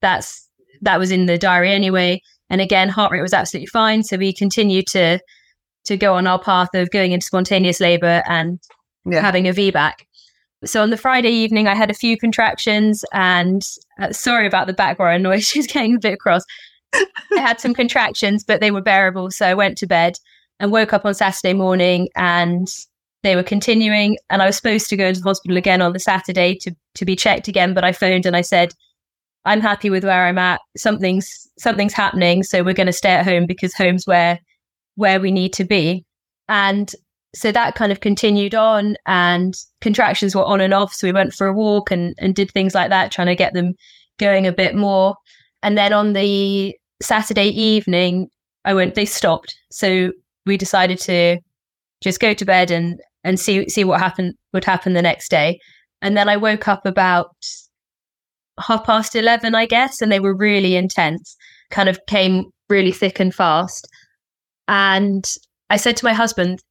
that's 0.00 0.48
that 0.82 0.98
was 0.98 1.10
in 1.10 1.26
the 1.26 1.38
diary 1.38 1.72
anyway. 1.72 2.20
And 2.48 2.60
again, 2.60 2.88
heart 2.88 3.12
rate 3.12 3.22
was 3.22 3.34
absolutely 3.34 3.66
fine. 3.66 4.02
So 4.02 4.16
we 4.16 4.32
continued 4.32 4.86
to 4.88 5.20
to 5.84 5.96
go 5.96 6.14
on 6.14 6.26
our 6.26 6.38
path 6.38 6.68
of 6.74 6.90
going 6.90 7.12
into 7.12 7.26
spontaneous 7.26 7.80
labor 7.80 8.22
and 8.26 8.60
yeah. 9.04 9.20
having 9.20 9.48
a 9.48 9.52
VBAC. 9.52 9.92
So 10.64 10.82
on 10.82 10.90
the 10.90 10.96
Friday 10.96 11.30
evening, 11.30 11.68
I 11.68 11.74
had 11.74 11.90
a 11.90 11.94
few 11.94 12.18
contractions, 12.18 13.04
and 13.12 13.66
uh, 13.98 14.12
sorry 14.12 14.46
about 14.46 14.66
the 14.66 14.72
background 14.72 15.22
noise. 15.22 15.46
She's 15.46 15.66
getting 15.66 15.96
a 15.96 16.00
bit 16.00 16.20
cross. 16.20 16.42
I 16.92 17.06
had 17.36 17.60
some 17.60 17.74
contractions, 17.74 18.44
but 18.44 18.60
they 18.60 18.70
were 18.70 18.82
bearable. 18.82 19.30
So 19.30 19.46
I 19.46 19.54
went 19.54 19.78
to 19.78 19.86
bed 19.86 20.18
and 20.58 20.72
woke 20.72 20.92
up 20.92 21.04
on 21.04 21.14
Saturday 21.14 21.54
morning, 21.54 22.08
and 22.16 22.68
they 23.22 23.36
were 23.36 23.42
continuing. 23.42 24.18
And 24.28 24.42
I 24.42 24.46
was 24.46 24.56
supposed 24.56 24.88
to 24.90 24.96
go 24.96 25.06
into 25.06 25.20
the 25.20 25.28
hospital 25.28 25.56
again 25.56 25.82
on 25.82 25.92
the 25.92 26.00
Saturday 26.00 26.56
to 26.56 26.74
to 26.96 27.04
be 27.04 27.16
checked 27.16 27.48
again, 27.48 27.72
but 27.74 27.84
I 27.84 27.92
phoned 27.92 28.26
and 28.26 28.36
I 28.36 28.42
said, 28.42 28.74
I'm 29.44 29.60
happy 29.60 29.88
with 29.88 30.04
where 30.04 30.26
I'm 30.26 30.38
at. 30.38 30.60
Something's 30.76 31.48
something's 31.58 31.94
happening, 31.94 32.42
so 32.42 32.62
we're 32.62 32.74
going 32.74 32.86
to 32.86 32.92
stay 32.92 33.10
at 33.10 33.24
home 33.24 33.46
because 33.46 33.74
home's 33.74 34.06
where 34.06 34.38
where 34.96 35.20
we 35.20 35.30
need 35.30 35.52
to 35.54 35.64
be. 35.64 36.04
And 36.48 36.92
so 37.34 37.52
that 37.52 37.74
kind 37.74 37.92
of 37.92 38.00
continued 38.00 38.54
on, 38.54 38.96
and 39.06 39.54
contractions 39.80 40.34
were 40.34 40.44
on 40.44 40.60
and 40.60 40.74
off. 40.74 40.92
So 40.92 41.06
we 41.06 41.12
went 41.12 41.34
for 41.34 41.46
a 41.46 41.52
walk 41.52 41.90
and 41.90 42.14
and 42.18 42.34
did 42.34 42.50
things 42.50 42.74
like 42.74 42.90
that, 42.90 43.12
trying 43.12 43.28
to 43.28 43.36
get 43.36 43.54
them 43.54 43.74
going 44.18 44.46
a 44.46 44.52
bit 44.52 44.74
more. 44.74 45.14
And 45.62 45.76
then 45.78 45.92
on 45.92 46.12
the 46.12 46.76
Saturday 47.02 47.48
evening, 47.48 48.28
I 48.64 48.74
went. 48.74 48.94
They 48.94 49.06
stopped, 49.06 49.54
so 49.70 50.12
we 50.46 50.56
decided 50.56 50.98
to 51.00 51.38
just 52.00 52.20
go 52.20 52.34
to 52.34 52.44
bed 52.44 52.70
and 52.70 53.00
and 53.24 53.38
see 53.38 53.68
see 53.68 53.84
what 53.84 54.00
happened 54.00 54.34
would 54.52 54.64
happen 54.64 54.94
the 54.94 55.02
next 55.02 55.30
day. 55.30 55.60
And 56.02 56.16
then 56.16 56.28
I 56.28 56.36
woke 56.36 56.66
up 56.66 56.86
about 56.86 57.34
half 58.58 58.84
past 58.84 59.14
11, 59.14 59.54
I 59.54 59.66
guess, 59.66 60.00
and 60.02 60.10
they 60.10 60.20
were 60.20 60.34
really 60.34 60.76
intense, 60.76 61.36
kind 61.70 61.88
of 61.88 61.98
came 62.06 62.50
really 62.68 62.92
thick 62.92 63.20
and 63.20 63.34
fast. 63.34 63.88
And 64.68 65.24
I 65.70 65.76
said 65.76 65.96
to 65.98 66.04
my 66.04 66.12
husband, 66.12 66.62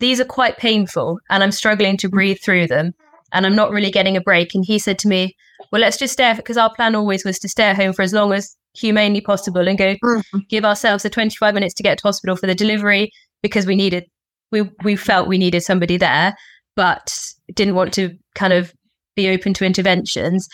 These 0.00 0.20
are 0.20 0.24
quite 0.24 0.56
painful, 0.56 1.20
and 1.30 1.42
I'm 1.42 1.52
struggling 1.52 1.96
to 1.98 2.08
breathe 2.08 2.40
through 2.40 2.66
them, 2.66 2.94
and 3.32 3.46
I'm 3.46 3.54
not 3.54 3.70
really 3.70 3.90
getting 3.90 4.16
a 4.16 4.20
break. 4.20 4.54
And 4.54 4.64
he 4.64 4.78
said 4.78 4.98
to 5.00 5.08
me, 5.08 5.36
Well, 5.70 5.80
let's 5.80 5.98
just 5.98 6.14
stay, 6.14 6.32
because 6.34 6.56
our 6.56 6.74
plan 6.74 6.94
always 6.94 7.24
was 7.24 7.38
to 7.40 7.48
stay 7.48 7.64
at 7.64 7.76
home 7.76 7.92
for 7.92 8.02
as 8.02 8.12
long 8.12 8.32
as 8.32 8.56
humanely 8.74 9.20
possible 9.20 9.66
and 9.66 9.78
go 9.78 9.96
mm-hmm. 9.96 10.38
give 10.48 10.64
ourselves 10.64 11.02
the 11.02 11.10
25 11.10 11.54
minutes 11.54 11.74
to 11.74 11.82
get 11.82 11.98
to 11.98 12.02
hospital 12.02 12.36
for 12.36 12.46
the 12.46 12.54
delivery 12.54 13.10
because 13.42 13.66
we 13.66 13.74
needed, 13.74 14.04
we, 14.52 14.62
we 14.84 14.96
felt 14.96 15.28
we 15.28 15.38
needed 15.38 15.62
somebody 15.62 15.96
there, 15.96 16.34
but 16.76 17.32
didn't 17.54 17.74
want 17.74 17.92
to 17.94 18.16
kind 18.34 18.52
of 18.52 18.72
be 19.16 19.28
open 19.28 19.52
to 19.54 19.64
interventions. 19.64 20.48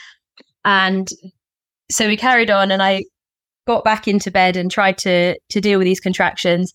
And 0.64 1.08
so 1.90 2.08
we 2.08 2.16
carried 2.16 2.50
on 2.50 2.70
and 2.70 2.82
I 2.82 3.04
got 3.66 3.84
back 3.84 4.08
into 4.08 4.30
bed 4.30 4.56
and 4.56 4.70
tried 4.70 4.98
to 4.98 5.38
to 5.50 5.60
deal 5.60 5.78
with 5.78 5.86
these 5.86 6.00
contractions. 6.00 6.72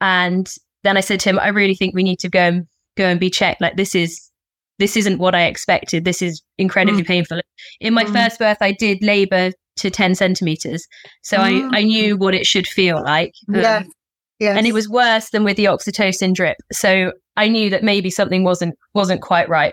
And 0.00 0.52
then 0.86 0.96
I 0.96 1.00
said 1.00 1.20
to 1.20 1.30
him, 1.30 1.38
I 1.38 1.48
really 1.48 1.74
think 1.74 1.94
we 1.94 2.02
need 2.02 2.18
to 2.20 2.28
go 2.28 2.40
and 2.40 2.66
go 2.96 3.06
and 3.06 3.20
be 3.20 3.30
checked. 3.30 3.60
Like 3.60 3.76
this 3.76 3.94
is 3.94 4.30
this 4.78 4.96
isn't 4.96 5.18
what 5.18 5.34
I 5.34 5.44
expected. 5.44 6.04
This 6.04 6.20
is 6.20 6.42
incredibly 6.58 7.02
mm. 7.02 7.06
painful. 7.06 7.40
In 7.80 7.94
my 7.94 8.04
mm. 8.04 8.12
first 8.12 8.38
birth, 8.38 8.58
I 8.60 8.72
did 8.72 9.02
labor 9.02 9.52
to 9.76 9.90
10 9.90 10.14
centimeters. 10.14 10.86
So 11.22 11.38
mm. 11.38 11.72
I, 11.72 11.80
I 11.80 11.82
knew 11.82 12.16
what 12.16 12.34
it 12.34 12.46
should 12.46 12.66
feel 12.66 13.02
like. 13.02 13.32
Um, 13.48 13.54
yeah. 13.54 13.82
Yes. 14.38 14.58
And 14.58 14.66
it 14.66 14.74
was 14.74 14.86
worse 14.86 15.30
than 15.30 15.44
with 15.44 15.56
the 15.56 15.64
oxytocin 15.64 16.34
drip. 16.34 16.58
So 16.70 17.12
I 17.38 17.48
knew 17.48 17.70
that 17.70 17.82
maybe 17.82 18.10
something 18.10 18.44
wasn't 18.44 18.74
wasn't 18.94 19.22
quite 19.22 19.48
right 19.48 19.72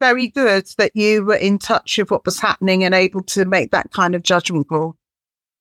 very 0.00 0.28
good 0.28 0.66
that 0.78 0.92
you 0.94 1.24
were 1.24 1.36
in 1.36 1.58
touch 1.58 1.98
with 1.98 2.10
what 2.10 2.24
was 2.24 2.40
happening 2.40 2.84
and 2.84 2.94
able 2.94 3.22
to 3.22 3.44
make 3.44 3.70
that 3.72 3.90
kind 3.92 4.14
of 4.14 4.22
judgment 4.22 4.68
call. 4.68 4.96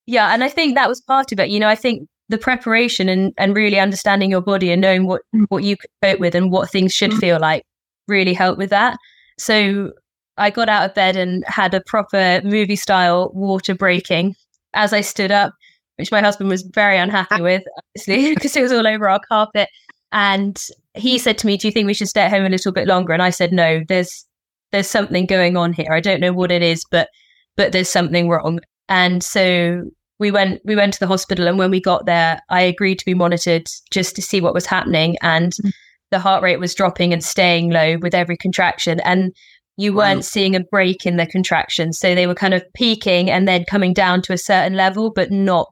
Yeah, 0.05 0.33
and 0.33 0.43
I 0.43 0.49
think 0.49 0.75
that 0.75 0.87
was 0.87 1.01
part 1.01 1.31
of 1.31 1.39
it. 1.39 1.49
You 1.49 1.59
know, 1.59 1.67
I 1.67 1.75
think 1.75 2.07
the 2.29 2.37
preparation 2.37 3.09
and, 3.09 3.33
and 3.37 3.55
really 3.55 3.79
understanding 3.79 4.31
your 4.31 4.41
body 4.41 4.71
and 4.71 4.81
knowing 4.81 5.07
what, 5.07 5.21
mm. 5.35 5.45
what 5.49 5.63
you 5.63 5.77
could 5.77 5.89
cope 6.01 6.19
with 6.19 6.35
and 6.35 6.51
what 6.51 6.69
things 6.69 6.93
should 6.93 7.11
mm. 7.11 7.19
feel 7.19 7.39
like 7.39 7.63
really 8.07 8.33
helped 8.33 8.57
with 8.57 8.69
that. 8.69 8.97
So 9.37 9.91
I 10.37 10.49
got 10.49 10.69
out 10.69 10.89
of 10.89 10.95
bed 10.95 11.15
and 11.15 11.43
had 11.47 11.73
a 11.73 11.81
proper 11.81 12.41
movie 12.43 12.75
style 12.75 13.31
water 13.33 13.75
breaking 13.75 14.35
as 14.73 14.93
I 14.93 15.01
stood 15.01 15.31
up, 15.31 15.53
which 15.97 16.11
my 16.11 16.21
husband 16.21 16.49
was 16.49 16.61
very 16.61 16.97
unhappy 16.97 17.41
with, 17.41 17.63
obviously, 17.77 18.35
because 18.35 18.55
it 18.55 18.61
was 18.61 18.71
all 18.71 18.87
over 18.87 19.09
our 19.09 19.19
carpet. 19.27 19.69
And 20.11 20.61
he 20.93 21.17
said 21.17 21.37
to 21.39 21.47
me, 21.47 21.57
Do 21.57 21.67
you 21.67 21.71
think 21.71 21.87
we 21.87 21.93
should 21.93 22.07
stay 22.07 22.21
at 22.21 22.31
home 22.31 22.45
a 22.45 22.49
little 22.49 22.71
bit 22.71 22.87
longer? 22.87 23.13
And 23.13 23.23
I 23.23 23.29
said, 23.29 23.51
No, 23.51 23.81
there's 23.87 24.25
there's 24.71 24.89
something 24.89 25.25
going 25.25 25.55
on 25.57 25.73
here. 25.73 25.91
I 25.91 26.01
don't 26.01 26.19
know 26.19 26.33
what 26.33 26.51
it 26.51 26.61
is, 26.61 26.83
but 26.89 27.09
but 27.55 27.71
there's 27.71 27.89
something 27.89 28.29
wrong. 28.29 28.59
And 28.89 29.23
so 29.23 29.83
we 30.19 30.31
went 30.31 30.61
we 30.65 30.75
went 30.75 30.93
to 30.93 30.99
the 30.99 31.07
hospital 31.07 31.47
and 31.47 31.57
when 31.57 31.71
we 31.71 31.79
got 31.79 32.05
there, 32.05 32.41
I 32.49 32.61
agreed 32.61 32.99
to 32.99 33.05
be 33.05 33.13
monitored 33.13 33.67
just 33.91 34.15
to 34.15 34.21
see 34.21 34.41
what 34.41 34.53
was 34.53 34.65
happening. 34.65 35.17
And 35.21 35.53
mm-hmm. 35.53 35.69
the 36.11 36.19
heart 36.19 36.43
rate 36.43 36.59
was 36.59 36.75
dropping 36.75 37.13
and 37.13 37.23
staying 37.23 37.69
low 37.69 37.97
with 37.97 38.15
every 38.15 38.37
contraction. 38.37 38.99
And 39.01 39.35
you 39.77 39.93
weren't 39.93 40.17
wow. 40.17 40.21
seeing 40.21 40.55
a 40.55 40.63
break 40.63 41.05
in 41.05 41.17
the 41.17 41.27
contractions. 41.27 41.99
So 41.99 42.15
they 42.15 42.25
were 42.25 42.35
kind 42.35 42.55
of 42.55 42.65
peaking 42.73 43.29
and 43.29 43.47
then 43.47 43.63
coming 43.65 43.93
down 43.93 44.23
to 44.23 44.33
a 44.33 44.37
certain 44.37 44.73
level, 44.73 45.11
but 45.11 45.31
not 45.31 45.69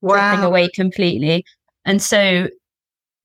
wow. 0.00 0.14
dropping 0.14 0.44
away 0.44 0.68
completely. 0.70 1.44
And 1.84 2.00
so 2.02 2.48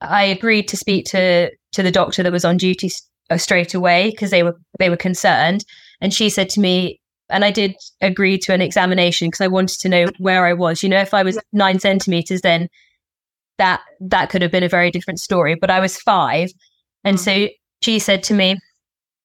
I 0.01 0.24
agreed 0.25 0.68
to 0.70 0.78
speak 0.78 1.06
to 1.08 1.51
to 1.72 1.84
the 1.84 1.92
doctor 1.92 2.24
that 2.24 2.32
was 2.32 2.46
on 2.46 2.58
duty 2.58 2.89
uh, 3.30 3.38
straight 3.38 3.74
away 3.74 4.10
because 4.12 4.32
they 4.32 4.44
were 4.44 4.60
they 4.78 4.89
were 4.89 4.98
concerned. 4.98 5.63
And 6.01 6.13
she 6.13 6.30
said 6.30 6.50
to 6.51 6.60
me, 6.60 6.99
and 7.30 7.46
I 7.46 7.52
did 7.52 7.76
agree 8.02 8.38
to 8.40 8.54
an 8.54 8.62
examination 8.62 9.28
because 9.28 9.42
I 9.42 9.48
wanted 9.48 9.80
to 9.82 9.90
know 9.90 10.08
where 10.18 10.46
I 10.46 10.54
was. 10.54 10.84
You 10.84 10.90
know, 10.90 11.00
if 11.00 11.14
I 11.14 11.24
was 11.24 11.38
nine 11.54 11.80
centimeters, 11.80 12.42
then 12.42 12.70
that 13.58 13.82
that 14.00 14.30
could 14.30 14.42
have 14.42 14.52
been 14.52 14.64
a 14.64 14.70
very 14.70 14.92
different 14.92 15.20
story. 15.20 15.56
But 15.56 15.70
I 15.70 15.80
was 15.80 15.98
five, 15.98 16.52
and 17.04 17.18
mm. 17.18 17.20
so 17.20 17.54
she 17.82 18.00
said 18.00 18.24
to 18.24 18.34
me, 18.34 18.58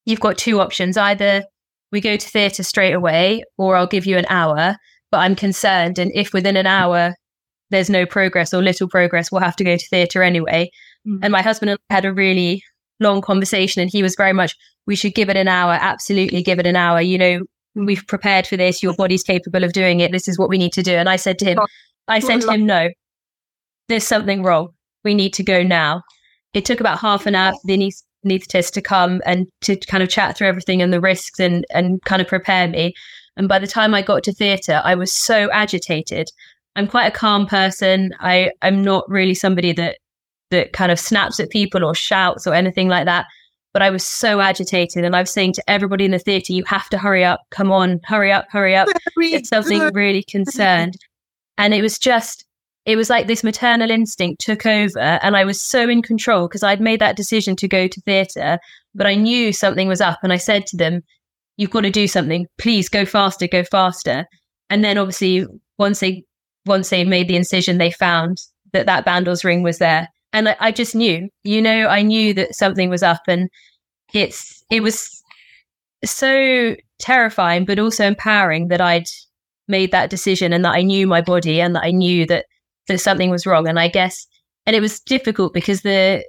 "You've 0.05 0.19
got 0.19 0.37
two 0.37 0.59
options: 0.59 0.97
either 0.97 1.43
we 1.91 2.01
go 2.01 2.17
to 2.17 2.29
theatre 2.29 2.63
straight 2.63 2.93
away, 2.93 3.43
or 3.57 3.75
I'll 3.75 3.87
give 3.87 4.05
you 4.05 4.17
an 4.17 4.25
hour." 4.29 4.77
But 5.11 5.19
I'm 5.19 5.35
concerned, 5.35 5.99
and 5.99 6.11
if 6.13 6.33
within 6.33 6.57
an 6.57 6.67
hour 6.67 7.15
there's 7.71 7.89
no 7.89 8.05
progress 8.05 8.53
or 8.53 8.61
little 8.61 8.87
progress, 8.87 9.31
we'll 9.31 9.41
have 9.41 9.55
to 9.55 9.63
go 9.63 9.75
to 9.75 9.87
theatre 9.89 10.21
anyway. 10.21 10.69
Mm. 11.07 11.19
And 11.23 11.31
my 11.31 11.41
husband 11.41 11.71
and 11.71 11.79
I 11.89 11.93
had 11.95 12.05
a 12.05 12.13
really 12.13 12.61
long 12.99 13.21
conversation 13.21 13.81
and 13.81 13.91
he 13.91 14.01
was 14.01 14.15
very 14.15 14.33
much 14.33 14.55
we 14.87 14.95
should 14.95 15.13
give 15.13 15.29
it 15.29 15.35
an 15.35 15.47
hour 15.47 15.77
absolutely 15.81 16.41
give 16.41 16.59
it 16.59 16.67
an 16.67 16.75
hour 16.75 17.01
you 17.01 17.17
know 17.17 17.41
we've 17.75 18.07
prepared 18.07 18.47
for 18.47 18.57
this 18.57 18.81
your 18.81 18.93
body's 18.93 19.23
capable 19.23 19.63
of 19.63 19.73
doing 19.73 19.99
it 19.99 20.11
this 20.11 20.27
is 20.27 20.39
what 20.39 20.49
we 20.49 20.57
need 20.57 20.73
to 20.73 20.83
do. 20.83 20.93
And 20.93 21.09
i 21.09 21.15
said 21.15 21.37
to 21.39 21.45
him 21.45 21.59
oh, 21.59 21.67
i 22.07 22.19
said 22.19 22.41
to 22.41 22.51
him 22.51 22.65
no 22.65 22.89
there's 23.87 24.07
something 24.07 24.43
wrong. 24.43 24.69
We 25.03 25.13
need 25.13 25.33
to 25.33 25.43
go 25.43 25.63
now. 25.63 26.03
It 26.53 26.65
took 26.65 26.79
about 26.79 26.99
half 26.99 27.25
an 27.25 27.35
hour 27.35 27.53
for 27.53 27.59
the 27.65 27.77
anaesthetist 28.25 28.71
to 28.71 28.81
come 28.81 29.21
and 29.25 29.47
to 29.61 29.75
kind 29.75 30.01
of 30.01 30.09
chat 30.09 30.37
through 30.37 30.47
everything 30.47 30.81
and 30.81 30.91
the 30.91 31.01
risks 31.01 31.39
and 31.39 31.65
and 31.69 32.01
kind 32.03 32.21
of 32.21 32.27
prepare 32.27 32.67
me. 32.67 32.93
And 33.37 33.49
by 33.49 33.59
the 33.59 33.67
time 33.67 33.93
i 33.93 34.01
got 34.01 34.23
to 34.23 34.33
theatre 34.33 34.81
i 34.83 34.95
was 34.95 35.11
so 35.11 35.51
agitated. 35.51 36.29
I'm 36.77 36.87
quite 36.87 37.07
a 37.07 37.11
calm 37.11 37.45
person. 37.45 38.13
I 38.19 38.51
i'm 38.61 38.83
not 38.83 39.09
really 39.09 39.35
somebody 39.35 39.73
that 39.73 39.97
that 40.51 40.73
kind 40.73 40.91
of 40.91 40.99
snaps 40.99 41.39
at 41.39 41.49
people 41.49 41.83
or 41.83 41.93
shouts 41.93 42.47
or 42.47 42.53
anything 42.53 42.87
like 42.87 43.05
that. 43.05 43.25
But 43.75 43.81
I 43.81 43.89
was 43.89 44.05
so 44.05 44.39
agitated, 44.39 45.03
and 45.03 45.17
I 45.17 45.19
was 45.19 45.31
saying 45.31 45.51
to 45.53 45.69
everybody 45.69 46.05
in 46.05 46.11
the 46.11 46.19
theatre, 46.19 46.53
"You 46.53 46.63
have 46.63 46.87
to 46.91 46.97
hurry 46.97 47.25
up! 47.25 47.41
Come 47.49 47.73
on, 47.73 47.99
hurry 48.05 48.31
up, 48.31 48.47
hurry 48.49 48.73
up!" 48.73 48.87
it's 49.17 49.49
something 49.49 49.81
really 49.93 50.23
concerned, 50.23 50.95
and 51.57 51.73
it 51.73 51.81
was 51.81 51.99
just, 51.99 52.45
it 52.85 52.95
was 52.95 53.09
like 53.09 53.27
this 53.27 53.43
maternal 53.43 53.91
instinct 53.91 54.39
took 54.39 54.65
over, 54.65 55.19
and 55.21 55.35
I 55.35 55.43
was 55.43 55.61
so 55.61 55.89
in 55.89 56.01
control 56.01 56.47
because 56.47 56.63
I'd 56.63 56.79
made 56.79 57.01
that 57.01 57.17
decision 57.17 57.57
to 57.57 57.67
go 57.67 57.89
to 57.89 58.01
theatre, 58.01 58.59
but 58.93 59.07
I 59.07 59.15
knew 59.15 59.51
something 59.51 59.89
was 59.89 59.99
up, 59.99 60.19
and 60.23 60.31
I 60.31 60.37
said 60.37 60.65
to 60.67 60.77
them, 60.77 61.03
you've 61.57 61.71
got 61.71 61.81
to 61.81 61.91
do 61.91 62.07
something. 62.07 62.47
Please 62.57 62.89
go 62.89 63.05
faster, 63.05 63.47
go 63.47 63.63
faster. 63.63 64.25
And 64.69 64.83
then 64.83 64.97
obviously 64.97 65.45
once 65.77 65.99
they 65.99 66.23
once 66.65 66.89
they 66.89 67.03
made 67.03 67.27
the 67.27 67.35
incision, 67.35 67.77
they 67.77 67.91
found 67.91 68.41
that 68.73 68.87
that 68.87 69.05
Bandl's 69.05 69.43
ring 69.43 69.61
was 69.63 69.77
there, 69.77 70.07
and 70.35 70.49
I, 70.49 70.57
I 70.59 70.71
just 70.71 70.93
knew, 70.93 71.29
you 71.43 71.61
know, 71.61 71.87
I 71.87 72.01
knew 72.01 72.33
that 72.33 72.55
something 72.55 72.89
was 72.89 73.01
up, 73.01 73.21
and 73.27 73.49
it's 74.13 74.63
it 74.69 74.83
was 74.83 75.23
so 76.03 76.75
terrifying, 76.99 77.63
but 77.65 77.79
also 77.79 78.05
empowering 78.05 78.67
that 78.67 78.81
I'd 78.81 79.07
made 79.69 79.91
that 79.91 80.09
decision 80.09 80.53
and 80.53 80.63
that 80.65 80.75
I 80.75 80.81
knew 80.81 81.07
my 81.07 81.21
body 81.21 81.61
and 81.61 81.73
that 81.75 81.83
I 81.83 81.91
knew 81.91 82.25
that 82.27 82.45
that 82.87 82.99
something 82.99 83.29
was 83.31 83.45
wrong. 83.45 83.67
And 83.67 83.79
I 83.79 83.87
guess, 83.87 84.27
and 84.65 84.75
it 84.75 84.81
was 84.81 84.99
difficult 84.99 85.53
because 85.53 85.81
the 85.81 86.23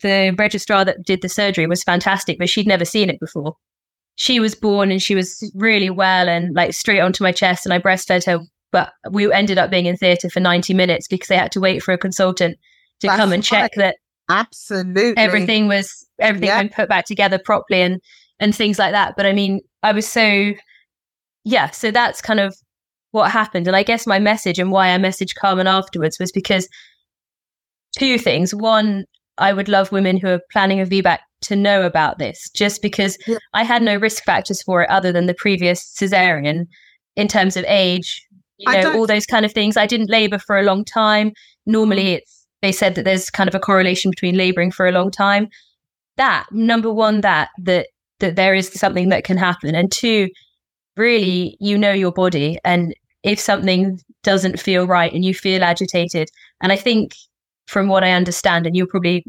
the 0.00 0.34
registrar 0.38 0.84
that 0.86 1.04
did 1.04 1.20
the 1.20 1.28
surgery 1.28 1.66
was 1.66 1.84
fantastic, 1.84 2.38
but 2.38 2.48
she'd 2.48 2.66
never 2.66 2.86
seen 2.86 3.10
it 3.10 3.20
before. 3.20 3.56
She 4.16 4.40
was 4.40 4.54
born 4.54 4.90
and 4.90 5.02
she 5.02 5.14
was 5.14 5.50
really 5.54 5.90
well 5.90 6.28
and 6.28 6.54
like 6.54 6.72
straight 6.72 7.00
onto 7.00 7.22
my 7.22 7.32
chest, 7.32 7.66
and 7.66 7.74
I 7.74 7.78
breastfed 7.78 8.24
her. 8.24 8.38
But 8.72 8.90
we 9.10 9.30
ended 9.30 9.58
up 9.58 9.70
being 9.70 9.86
in 9.86 9.98
theatre 9.98 10.30
for 10.30 10.40
90 10.40 10.72
minutes 10.72 11.06
because 11.08 11.28
they 11.28 11.36
had 11.36 11.52
to 11.52 11.60
wait 11.60 11.82
for 11.82 11.92
a 11.92 11.98
consultant 11.98 12.58
to 13.00 13.06
That's 13.06 13.18
come 13.18 13.32
and 13.32 13.42
check 13.42 13.72
right. 13.76 13.78
that 13.78 13.96
Absolutely. 14.28 15.16
everything 15.16 15.68
was 15.68 16.06
everything 16.18 16.48
Yeah. 16.48 16.62
been 16.62 16.70
put 16.70 16.88
back 16.88 17.04
together 17.06 17.38
properly 17.38 17.82
and 17.82 18.00
and 18.40 18.54
things 18.54 18.78
like 18.78 18.92
that. 18.92 19.14
But 19.16 19.26
I 19.26 19.32
mean, 19.32 19.60
I 19.82 19.92
was 19.92 20.08
so 20.08 20.52
yeah. 21.44 21.70
So 21.70 21.90
that's 21.90 22.20
kind 22.22 22.40
of 22.40 22.56
what 23.10 23.30
happened, 23.30 23.66
and 23.68 23.76
I 23.76 23.82
guess 23.82 24.06
my 24.06 24.18
message 24.18 24.58
and 24.58 24.70
why 24.72 24.92
I 24.92 24.98
messaged 24.98 25.34
Carmen 25.36 25.66
afterwards 25.66 26.18
was 26.18 26.32
because 26.32 26.68
two 27.96 28.18
things. 28.18 28.54
One, 28.54 29.04
I 29.38 29.52
would 29.52 29.68
love 29.68 29.92
women 29.92 30.16
who 30.16 30.28
are 30.28 30.40
planning 30.52 30.80
a 30.80 30.86
VBAC 30.86 31.18
to 31.42 31.56
know 31.56 31.82
about 31.82 32.18
this, 32.18 32.50
just 32.54 32.82
because 32.82 33.18
Yeah. 33.26 33.36
I 33.52 33.62
had 33.62 33.82
no 33.82 33.96
risk 33.96 34.24
factors 34.24 34.62
for 34.62 34.82
it 34.82 34.90
other 34.90 35.12
than 35.12 35.26
the 35.26 35.34
previous 35.34 35.84
cesarean 35.84 36.66
in 37.16 37.28
terms 37.28 37.56
of 37.56 37.64
age, 37.68 38.26
you 38.58 38.72
know, 38.72 38.96
all 38.98 39.06
those 39.06 39.26
kind 39.26 39.44
of 39.44 39.52
things. 39.52 39.76
I 39.76 39.86
didn't 39.86 40.10
labor 40.10 40.38
for 40.38 40.58
a 40.58 40.62
long 40.62 40.84
time. 40.84 41.32
Normally, 41.66 42.04
mm. 42.06 42.16
it's 42.16 42.33
they 42.64 42.72
said 42.72 42.94
that 42.94 43.04
there's 43.04 43.30
kind 43.30 43.48
of 43.48 43.54
a 43.54 43.60
correlation 43.60 44.10
between 44.10 44.36
laboring 44.36 44.70
for 44.70 44.86
a 44.86 44.92
long 44.92 45.10
time. 45.10 45.48
That 46.16 46.46
number 46.50 46.92
one, 46.92 47.20
that 47.22 47.50
that 47.58 47.88
that 48.20 48.36
there 48.36 48.54
is 48.54 48.68
something 48.72 49.08
that 49.08 49.24
can 49.24 49.36
happen, 49.36 49.74
and 49.74 49.90
two, 49.90 50.30
really, 50.96 51.56
you 51.60 51.76
know 51.76 51.92
your 51.92 52.12
body, 52.12 52.58
and 52.64 52.94
if 53.22 53.40
something 53.40 54.00
doesn't 54.22 54.60
feel 54.60 54.86
right 54.86 55.12
and 55.12 55.24
you 55.24 55.34
feel 55.34 55.64
agitated, 55.64 56.28
and 56.60 56.72
I 56.72 56.76
think 56.76 57.14
from 57.66 57.88
what 57.88 58.04
I 58.04 58.12
understand, 58.12 58.66
and 58.66 58.76
you'll 58.76 58.86
probably 58.86 59.24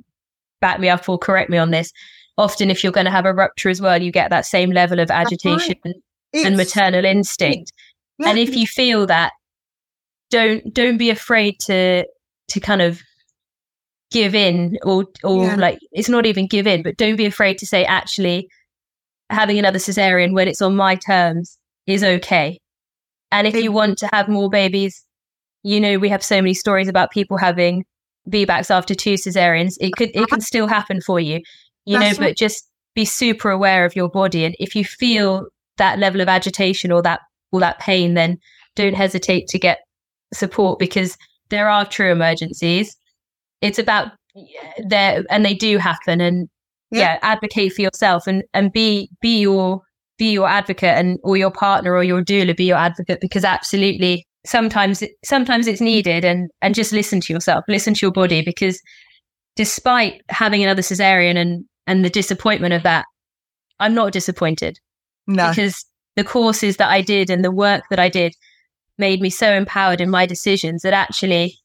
back 0.62 0.80
me 0.80 0.90
up 0.90 1.08
or 1.10 1.18
correct 1.18 1.50
me 1.50 1.58
on 1.58 1.72
this. 1.72 1.92
Often, 2.38 2.70
if 2.70 2.84
you're 2.84 2.92
going 2.92 3.06
to 3.06 3.12
have 3.12 3.26
a 3.26 3.34
rupture 3.34 3.70
as 3.70 3.82
well, 3.82 4.02
you 4.02 4.12
get 4.12 4.30
that 4.30 4.46
same 4.46 4.72
level 4.72 5.00
of 5.00 5.10
right. 5.10 5.26
agitation 5.26 5.76
and 6.34 6.58
maternal 6.58 7.06
instinct 7.06 7.72
yeah. 8.18 8.30
and 8.30 8.40
if 8.40 8.56
you 8.56 8.68
feel 8.68 9.06
that 9.06 9.32
don't 10.30 10.74
don't 10.74 10.98
be 10.98 11.10
afraid 11.10 11.60
to 11.60 12.06
to 12.48 12.60
kind 12.60 12.82
of 12.82 13.02
give 14.16 14.34
in 14.34 14.78
or 14.84 15.06
or 15.24 15.46
Yeah. 15.46 15.56
like 15.56 15.80
it's 15.92 16.10
not 16.10 16.26
even 16.26 16.48
give 16.48 16.68
in 16.68 16.84
but 16.84 16.96
don't 16.98 17.18
be 17.18 17.26
afraid 17.26 17.58
to 17.58 17.66
say 17.66 17.84
actually 17.84 18.48
having 19.30 19.60
another 19.60 19.80
cesarean 19.80 20.34
when 20.34 20.48
it's 20.48 20.62
on 20.62 20.76
my 20.76 20.96
terms 20.96 21.58
is 21.86 22.04
okay. 22.04 22.60
And 23.32 23.46
if 23.48 23.56
you 23.56 23.72
want 23.72 23.98
to 23.98 24.10
have 24.14 24.30
more 24.30 24.50
babies 24.50 25.04
you 25.64 25.80
know 25.82 25.98
we 25.98 26.10
have 26.10 26.24
so 26.24 26.38
many 26.38 26.54
stories 26.54 26.88
about 26.88 27.12
people 27.12 27.38
having 27.38 27.84
VBACs 28.30 28.72
after 28.72 28.96
two 28.96 29.16
cesareans. 29.16 29.76
It 29.82 29.92
could 29.98 30.10
it 30.10 30.18
uh-huh. 30.18 30.28
can 30.28 30.42
still 30.42 30.68
happen 30.68 31.02
for 31.02 31.20
you 31.20 31.42
you 31.86 32.00
That's 32.00 32.18
know 32.18 32.26
right. 32.26 32.30
but 32.32 32.38
just 32.38 32.70
be 32.96 33.06
super 33.06 33.52
aware 33.52 33.84
of 33.86 33.96
your 33.96 34.10
body. 34.10 34.46
And 34.46 34.56
if 34.60 34.76
you 34.76 34.86
feel 34.86 35.48
that 35.78 36.00
level 36.00 36.22
of 36.22 36.30
agitation 36.30 36.92
or 36.92 37.02
that 37.02 37.20
or 37.52 37.60
that 37.60 37.80
pain 37.80 38.14
then 38.14 38.38
don't 38.76 38.96
hesitate 38.96 39.48
to 39.48 39.60
get 39.60 39.80
support 40.34 40.80
because 40.80 41.18
there 41.50 41.68
are 41.70 41.86
true 41.86 42.12
emergencies 42.12 42.96
it's 43.66 43.80
about 43.80 44.12
there 44.88 45.24
and 45.30 45.46
they 45.46 45.54
do 45.54 45.78
happen 45.78 46.22
and 46.22 46.50
Yeah. 46.92 47.00
yeah. 47.00 47.20
advocate 47.22 47.74
for 47.74 47.82
yourself 47.82 48.28
and 48.28 48.44
and 48.54 48.72
be 48.72 49.10
be 49.22 49.40
your 49.40 49.82
be 50.18 50.32
your 50.32 50.48
advocate 50.48 50.98
and 50.98 51.20
or 51.24 51.38
your 51.38 51.52
partner 51.52 51.94
or 51.94 52.04
your 52.04 52.24
doula 52.24 52.56
be 52.56 52.66
your 52.66 52.78
advocate 52.78 53.20
because 53.22 53.44
absolutely 53.44 54.26
sometimes 54.46 55.04
sometimes 55.24 55.68
it's 55.68 55.82
needed 55.82 56.24
and 56.24 56.50
and 56.62 56.76
just 56.76 56.92
listen 56.94 57.20
to 57.22 57.34
yourself 57.34 57.64
listen 57.68 57.94
to 57.94 58.06
your 58.06 58.12
body 58.12 58.42
because 58.42 58.80
despite 59.56 60.22
having 60.30 60.64
another 60.64 60.82
cesarean 60.82 61.36
and 61.38 61.66
and 61.88 62.04
the 62.06 62.10
disappointment 62.10 62.74
of 62.74 62.84
that 62.84 63.06
i'm 63.80 63.94
not 63.94 64.12
disappointed 64.14 64.78
no. 65.28 65.50
because 65.50 65.86
the 66.16 66.24
courses 66.24 66.78
that 66.78 66.90
I 66.90 67.02
did 67.02 67.30
and 67.30 67.44
the 67.44 67.52
work 67.52 67.84
that 67.90 68.00
I 68.00 68.10
did 68.10 68.36
made 68.98 69.22
me 69.22 69.30
so 69.30 69.52
empowered 69.52 70.02
in 70.02 70.10
my 70.10 70.26
decisions 70.26 70.82
that 70.82 70.94
actually 70.94 71.58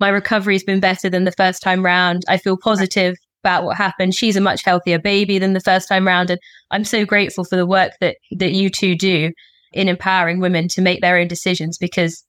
my 0.00 0.08
recovery 0.08 0.54
has 0.54 0.62
been 0.62 0.80
better 0.80 1.08
than 1.08 1.24
the 1.24 1.32
first 1.32 1.62
time 1.62 1.84
round. 1.84 2.24
I 2.28 2.38
feel 2.38 2.56
positive 2.56 3.16
about 3.42 3.64
what 3.64 3.76
happened. 3.76 4.14
She's 4.14 4.36
a 4.36 4.40
much 4.40 4.64
healthier 4.64 4.98
baby 4.98 5.38
than 5.38 5.52
the 5.52 5.60
first 5.60 5.88
time 5.88 6.06
round. 6.06 6.30
And 6.30 6.40
I'm 6.70 6.84
so 6.84 7.04
grateful 7.04 7.44
for 7.44 7.56
the 7.56 7.66
work 7.66 7.92
that, 8.00 8.16
that 8.32 8.52
you 8.52 8.70
two 8.70 8.96
do 8.96 9.32
in 9.72 9.88
empowering 9.88 10.40
women 10.40 10.68
to 10.68 10.82
make 10.82 11.00
their 11.00 11.18
own 11.18 11.28
decisions 11.28 11.78
because 11.78 12.24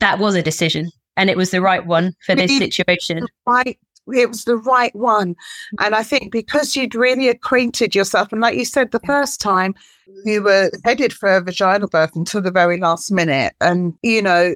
that 0.00 0.18
was 0.18 0.34
a 0.34 0.42
decision 0.42 0.90
and 1.16 1.30
it 1.30 1.36
was 1.36 1.50
the 1.50 1.60
right 1.60 1.86
one 1.86 2.14
for 2.24 2.34
this 2.34 2.56
situation. 2.58 3.26
right 3.46 3.78
it 4.12 4.28
was 4.28 4.44
the 4.44 4.56
right 4.56 4.94
one 4.96 5.36
and 5.78 5.94
i 5.94 6.02
think 6.02 6.32
because 6.32 6.74
you'd 6.74 6.94
really 6.94 7.28
acquainted 7.28 7.94
yourself 7.94 8.32
and 8.32 8.40
like 8.40 8.56
you 8.56 8.64
said 8.64 8.90
the 8.90 9.00
first 9.00 9.40
time 9.40 9.74
you 10.24 10.42
were 10.42 10.70
headed 10.84 11.12
for 11.12 11.36
a 11.36 11.40
vaginal 11.40 11.88
birth 11.88 12.14
until 12.16 12.42
the 12.42 12.50
very 12.50 12.78
last 12.78 13.12
minute 13.12 13.54
and 13.60 13.94
you 14.02 14.20
know 14.20 14.54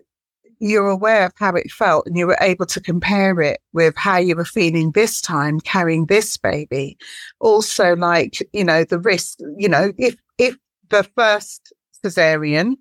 you're 0.58 0.88
aware 0.88 1.26
of 1.26 1.32
how 1.36 1.54
it 1.54 1.70
felt 1.70 2.06
and 2.06 2.16
you 2.16 2.26
were 2.26 2.38
able 2.40 2.66
to 2.66 2.80
compare 2.80 3.40
it 3.40 3.60
with 3.72 3.94
how 3.96 4.16
you 4.16 4.34
were 4.36 4.44
feeling 4.44 4.90
this 4.92 5.20
time 5.20 5.60
carrying 5.60 6.06
this 6.06 6.36
baby. 6.36 6.96
Also 7.40 7.94
like 7.96 8.38
you 8.52 8.64
know 8.64 8.84
the 8.84 8.98
risk 8.98 9.38
you 9.56 9.68
know 9.68 9.92
if 9.98 10.16
if 10.38 10.56
the 10.88 11.02
first 11.16 11.72
cesarean 12.04 12.74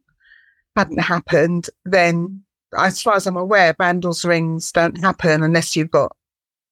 hadn't 0.76 1.00
happened 1.00 1.70
then 1.86 2.42
as 2.78 3.02
far 3.02 3.16
as 3.16 3.26
i'm 3.26 3.38
aware 3.38 3.74
Bandl's 3.74 4.26
rings 4.26 4.72
don't 4.72 5.00
happen 5.00 5.42
unless 5.44 5.76
you've 5.76 5.92
got 5.92 6.16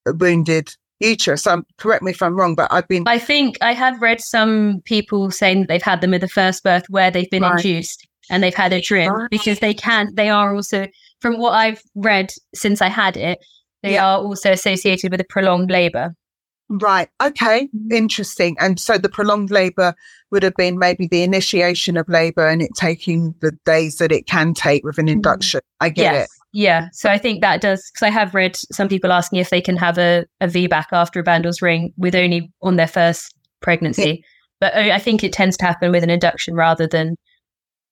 a 0.05 0.13
wounded 0.13 0.75
uterus. 0.99 1.47
Um, 1.47 1.65
correct 1.77 2.03
me 2.03 2.11
if 2.11 2.21
i'm 2.21 2.35
wrong 2.35 2.55
but 2.55 2.71
i've 2.71 2.87
been 2.87 3.03
I 3.07 3.19
think 3.19 3.57
I 3.61 3.73
have 3.73 4.01
read 4.01 4.21
some 4.21 4.81
people 4.85 5.31
saying 5.31 5.61
that 5.61 5.67
they've 5.69 5.81
had 5.81 6.01
them 6.01 6.11
with 6.11 6.21
the 6.21 6.27
first 6.27 6.63
birth 6.63 6.85
where 6.89 7.11
they've 7.11 7.29
been 7.29 7.43
Right. 7.43 7.57
induced 7.57 8.07
and 8.29 8.43
they've 8.43 8.53
had 8.53 8.73
a 8.73 8.81
trim 8.81 9.13
Right. 9.13 9.29
because 9.29 9.59
they 9.59 9.73
can 9.73 10.13
they 10.15 10.29
are 10.29 10.55
also 10.55 10.87
from 11.19 11.37
what 11.37 11.51
I've 11.51 11.81
read 11.95 12.33
since 12.53 12.81
I 12.81 12.89
had 12.89 13.17
it, 13.17 13.39
they 13.81 13.93
Yeah. 13.93 14.05
are 14.05 14.19
also 14.19 14.51
associated 14.51 15.11
with 15.11 15.21
a 15.21 15.25
prolonged 15.25 15.71
labour. 15.71 16.15
Right. 16.69 17.09
Okay. 17.21 17.65
Mm-hmm. 17.67 17.91
Interesting. 17.91 18.55
And 18.59 18.79
so 18.79 18.97
the 18.97 19.09
prolonged 19.09 19.51
labor 19.51 19.93
would 20.31 20.43
have 20.43 20.55
been 20.55 20.79
maybe 20.79 21.07
the 21.07 21.23
initiation 21.23 21.97
of 21.97 22.07
labor 22.09 22.47
and 22.47 22.61
it 22.61 22.71
taking 22.75 23.35
the 23.41 23.51
days 23.65 23.97
that 23.97 24.11
it 24.11 24.25
can 24.25 24.53
take 24.53 24.83
with 24.83 24.97
an 24.97 25.05
mm-hmm. 25.05 25.13
induction. 25.13 25.61
I 25.79 25.89
get 25.89 26.13
yes. 26.13 26.29
Yeah. 26.53 26.87
So 26.93 27.09
I 27.09 27.17
think 27.17 27.41
that 27.41 27.61
does 27.61 27.89
because 27.91 28.05
I 28.05 28.09
have 28.09 28.33
read 28.33 28.55
some 28.55 28.87
people 28.87 29.11
asking 29.11 29.39
if 29.39 29.49
they 29.49 29.61
can 29.61 29.75
have 29.77 29.97
a, 29.97 30.25
a 30.39 30.47
VBAC 30.47 30.85
after 30.91 31.19
a 31.19 31.23
Bandl's 31.23 31.61
ring 31.61 31.93
with 31.97 32.15
only 32.15 32.51
on 32.61 32.75
their 32.75 32.87
first 32.87 33.35
pregnancy. 33.61 34.23
But 34.59 34.73
oh, 34.75 34.81
I 34.81 34.99
think 34.99 35.23
it 35.23 35.33
tends 35.33 35.57
to 35.57 35.65
happen 35.65 35.91
with 35.91 36.03
an 36.03 36.09
induction 36.09 36.55
rather 36.55 36.87
than 36.87 37.09
it. 37.11 37.19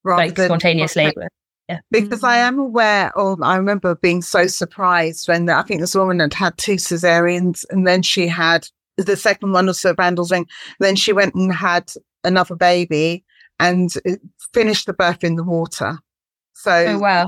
Rather 0.03 0.23
like 0.23 0.35
than- 0.35 0.47
spontaneous 0.47 0.95
labour. 0.95 1.27
Yeah. 1.69 1.79
Because 1.89 2.23
I 2.23 2.37
am 2.37 2.59
aware 2.59 3.17
of, 3.17 3.41
I 3.41 3.55
remember 3.55 3.95
being 3.95 4.21
so 4.21 4.47
surprised 4.47 5.29
when 5.29 5.47
I 5.49 5.61
think 5.63 5.79
this 5.79 5.95
woman 5.95 6.19
had 6.19 6.33
had 6.33 6.57
two 6.57 6.75
cesareans 6.75 7.63
and 7.69 7.87
then 7.87 8.01
she 8.01 8.27
had 8.27 8.67
the 8.97 9.15
second 9.15 9.53
one 9.53 9.67
also 9.69 9.93
Bandl's 9.93 10.31
ring. 10.31 10.47
Then 10.79 10.97
she 10.97 11.13
went 11.13 11.33
and 11.33 11.53
had 11.53 11.93
another 12.25 12.55
baby 12.55 13.23
and 13.59 13.89
finished 14.53 14.85
the 14.87 14.93
birth 14.93 15.23
in 15.23 15.35
the 15.37 15.43
water. 15.45 15.97
So 16.55 16.71
Oh 16.71 16.99
wow. 16.99 17.27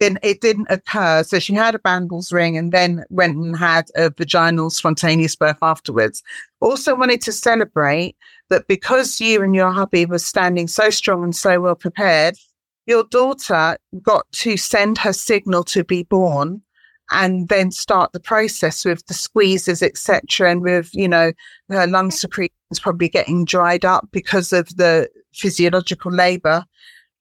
then 0.00 0.18
it 0.24 0.40
didn't 0.40 0.66
occur. 0.70 1.22
So 1.22 1.38
she 1.38 1.54
had 1.54 1.76
a 1.76 1.78
Bandl's 1.78 2.32
ring 2.32 2.56
and 2.56 2.72
then 2.72 3.04
went 3.10 3.36
and 3.36 3.56
had 3.56 3.86
a 3.94 4.10
vaginal 4.10 4.70
spontaneous 4.70 5.36
birth 5.36 5.58
afterwards. 5.62 6.20
Also 6.60 6.96
wanted 6.96 7.20
to 7.22 7.32
celebrate 7.32 8.16
that 8.50 8.66
because 8.68 9.20
you 9.20 9.42
and 9.42 9.54
your 9.54 9.70
hubby 9.70 10.06
were 10.06 10.18
standing 10.18 10.68
so 10.68 10.90
strong 10.90 11.24
and 11.24 11.34
so 11.34 11.60
well 11.60 11.74
prepared, 11.74 12.36
your 12.86 13.04
daughter 13.04 13.76
got 14.02 14.30
to 14.32 14.56
send 14.56 14.98
her 14.98 15.12
signal 15.12 15.64
to 15.64 15.84
be 15.84 16.02
born 16.02 16.62
and 17.10 17.48
then 17.48 17.70
start 17.70 18.12
the 18.12 18.20
process 18.20 18.84
with 18.84 19.06
the 19.06 19.14
squeezes, 19.14 19.82
etc., 19.82 20.50
and 20.50 20.62
with 20.62 20.94
you 20.94 21.08
know 21.08 21.32
her 21.68 21.86
lung 21.86 22.10
secretions 22.10 22.80
probably 22.80 23.08
getting 23.08 23.44
dried 23.44 23.84
up 23.84 24.08
because 24.10 24.52
of 24.52 24.74
the 24.76 25.08
physiological 25.32 26.12
labour. 26.12 26.64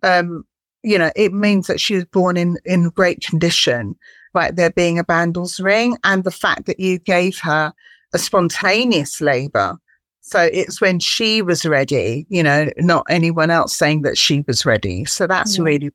Um, 0.01 0.45
you 0.83 0.97
know, 0.97 1.11
it 1.15 1.33
means 1.33 1.67
that 1.67 1.79
she 1.79 1.95
was 1.95 2.05
born 2.05 2.37
in 2.37 2.57
in 2.65 2.89
great 2.89 3.21
condition. 3.21 3.95
Right, 4.33 4.55
there 4.55 4.71
being 4.71 4.97
a 4.97 5.03
Bandl's 5.03 5.59
ring, 5.59 5.97
and 6.03 6.23
the 6.23 6.31
fact 6.31 6.65
that 6.65 6.79
you 6.79 6.97
gave 6.97 7.37
her 7.39 7.71
a 8.13 8.19
spontaneous 8.19 9.21
labour 9.21 9.77
So 10.25 10.49
it's 10.53 10.79
when 10.79 10.99
she 10.99 11.41
was 11.41 11.65
ready, 11.65 12.25
you 12.29 12.41
know, 12.41 12.69
not 12.77 13.05
anyone 13.09 13.51
else 13.51 13.75
saying 13.75 14.03
that 14.03 14.17
she 14.17 14.41
was 14.47 14.65
ready. 14.65 15.03
So 15.03 15.27
that's 15.27 15.57
yeah. 15.57 15.63
really 15.63 15.91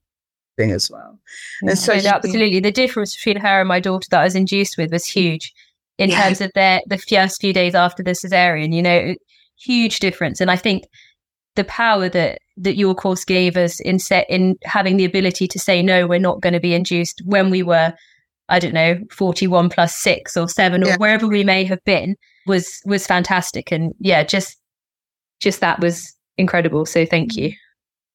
thing 0.58 0.70
as 0.70 0.90
well. 0.90 1.18
Yeah. 1.62 1.70
And 1.70 1.78
so 1.78 1.94
absolutely, 1.94 2.60
the 2.60 2.70
difference 2.70 3.16
between 3.16 3.40
her 3.40 3.60
and 3.60 3.68
my 3.68 3.80
daughter 3.80 4.06
that 4.10 4.20
I 4.20 4.24
was 4.24 4.34
induced 4.34 4.76
with 4.76 4.92
was 4.92 5.06
huge 5.06 5.52
in 5.96 6.10
yeah. 6.10 6.22
terms 6.22 6.42
of 6.42 6.52
their 6.54 6.82
the 6.86 6.98
first 6.98 7.40
few 7.40 7.54
days 7.54 7.74
after 7.74 8.02
the 8.02 8.10
cesarean. 8.10 8.74
You 8.74 8.82
know, 8.82 9.14
huge 9.58 9.98
difference. 9.98 10.42
And 10.42 10.50
I 10.50 10.56
think 10.56 10.84
the 11.56 11.64
power 11.64 12.10
that 12.10 12.40
that 12.58 12.76
your 12.76 12.94
course 12.94 13.24
gave 13.24 13.56
us 13.56 13.80
in 13.80 13.98
set 13.98 14.28
in 14.28 14.58
having 14.64 14.98
the 14.98 15.06
ability 15.06 15.48
to 15.48 15.58
say 15.58 15.82
no, 15.82 16.06
we're 16.06 16.18
not 16.18 16.42
going 16.42 16.52
to 16.52 16.60
be 16.60 16.74
induced 16.74 17.22
when 17.24 17.48
we 17.48 17.62
were, 17.62 17.94
I 18.48 18.58
don't 18.58 18.74
know, 18.74 18.98
forty 19.10 19.46
one 19.46 19.68
plus 19.68 19.94
six 19.94 20.36
or 20.36 20.48
seven 20.48 20.84
or 20.84 20.88
yeah. 20.88 20.96
wherever 20.96 21.26
we 21.26 21.44
may 21.44 21.64
have 21.64 21.82
been 21.84 22.16
was 22.46 22.80
was 22.84 23.06
fantastic. 23.06 23.72
And 23.72 23.94
yeah, 23.98 24.24
just 24.24 24.56
just 25.40 25.60
that 25.60 25.80
was 25.80 26.14
incredible. 26.36 26.86
So 26.86 27.06
thank 27.06 27.36
you. 27.36 27.52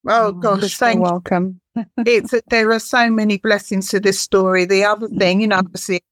Oh 0.06 0.32
gosh, 0.32 0.76
thank 0.76 1.00
welcome. 1.00 1.60
it's 1.98 2.34
there 2.48 2.70
are 2.72 2.78
so 2.78 3.10
many 3.10 3.38
blessings 3.38 3.88
to 3.90 4.00
this 4.00 4.20
story. 4.20 4.64
The 4.64 4.84
other 4.84 5.08
mm. 5.08 5.18
thing, 5.18 5.40
you 5.40 5.48
know, 5.48 5.58
obviously 5.58 6.02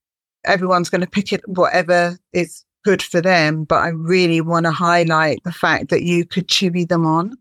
everyone's 0.45 0.91
going 0.91 1.03
to 1.03 1.11
pick 1.11 1.33
it 1.33 1.47
whatever 1.47 2.19
is 2.33 2.65
good 2.85 3.03
for 3.03 3.21
them, 3.21 3.65
but 3.65 3.83
I 3.83 3.89
really 3.89 4.41
want 4.41 4.67
to 4.67 4.73
highlight 4.73 5.43
the 5.45 5.53
fact 5.53 5.91
that 5.91 6.03
you 6.03 6.25
could 6.25 6.49
chewy 6.49 6.89
them 6.89 7.07
on, 7.07 7.37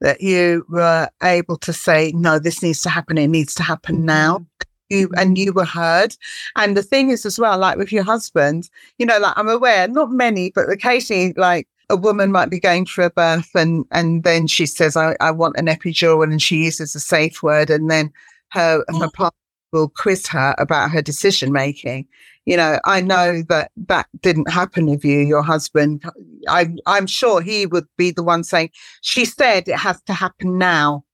that 0.00 0.20
you 0.20 0.64
were 0.68 1.08
able 1.22 1.56
to 1.58 1.72
say, 1.72 2.12
no, 2.14 2.38
this 2.38 2.62
needs 2.62 2.82
to 2.82 2.88
happen. 2.88 3.18
It 3.18 3.28
needs 3.28 3.54
to 3.54 3.62
happen 3.62 3.96
mm-hmm. 3.96 4.06
now. 4.06 4.46
Mm-hmm. 4.92 5.00
You, 5.00 5.10
and 5.16 5.38
you 5.38 5.52
were 5.52 5.64
heard. 5.64 6.16
And 6.56 6.76
the 6.76 6.82
thing 6.82 7.10
is 7.10 7.24
as 7.26 7.38
well, 7.38 7.58
like 7.58 7.78
with 7.78 7.92
your 7.92 8.04
husband, 8.04 8.68
you 8.98 9.06
know, 9.06 9.18
like 9.18 9.34
I'm 9.36 9.48
aware, 9.48 9.88
not 9.88 10.10
many, 10.10 10.50
but 10.54 10.70
occasionally 10.70 11.34
like 11.36 11.68
a 11.88 11.96
woman 11.96 12.32
might 12.32 12.50
be 12.50 12.60
going 12.60 12.86
through 12.86 13.06
a 13.06 13.10
birth 13.10 13.50
and 13.54 13.84
and 13.90 14.22
then 14.24 14.46
she 14.46 14.66
says, 14.66 14.96
I, 14.96 15.16
I 15.20 15.30
want 15.30 15.56
an 15.56 15.66
epidural 15.66 16.22
and 16.22 16.40
she 16.40 16.64
uses 16.64 16.94
a 16.94 17.00
safe 17.00 17.42
word 17.42 17.70
and 17.70 17.90
then 17.90 18.12
her 18.50 18.84
her 18.88 19.10
partner 19.10 19.38
will 19.72 19.88
quiz 19.88 20.26
her 20.28 20.54
about 20.58 20.90
her 20.90 21.02
decision 21.02 21.52
making 21.52 22.06
you 22.44 22.56
know, 22.56 22.80
I 22.84 23.00
know 23.00 23.42
that 23.48 23.70
that 23.86 24.06
didn't 24.20 24.50
happen 24.50 24.86
with 24.86 25.04
you, 25.04 25.20
your 25.20 25.42
husband. 25.42 26.02
I, 26.48 26.74
I'm 26.86 27.06
sure 27.06 27.40
he 27.40 27.66
would 27.66 27.86
be 27.96 28.10
the 28.10 28.22
one 28.22 28.42
saying, 28.42 28.70
she 29.00 29.24
said 29.24 29.68
it 29.68 29.78
has 29.78 30.02
to 30.02 30.12
happen 30.12 30.58
now, 30.58 31.04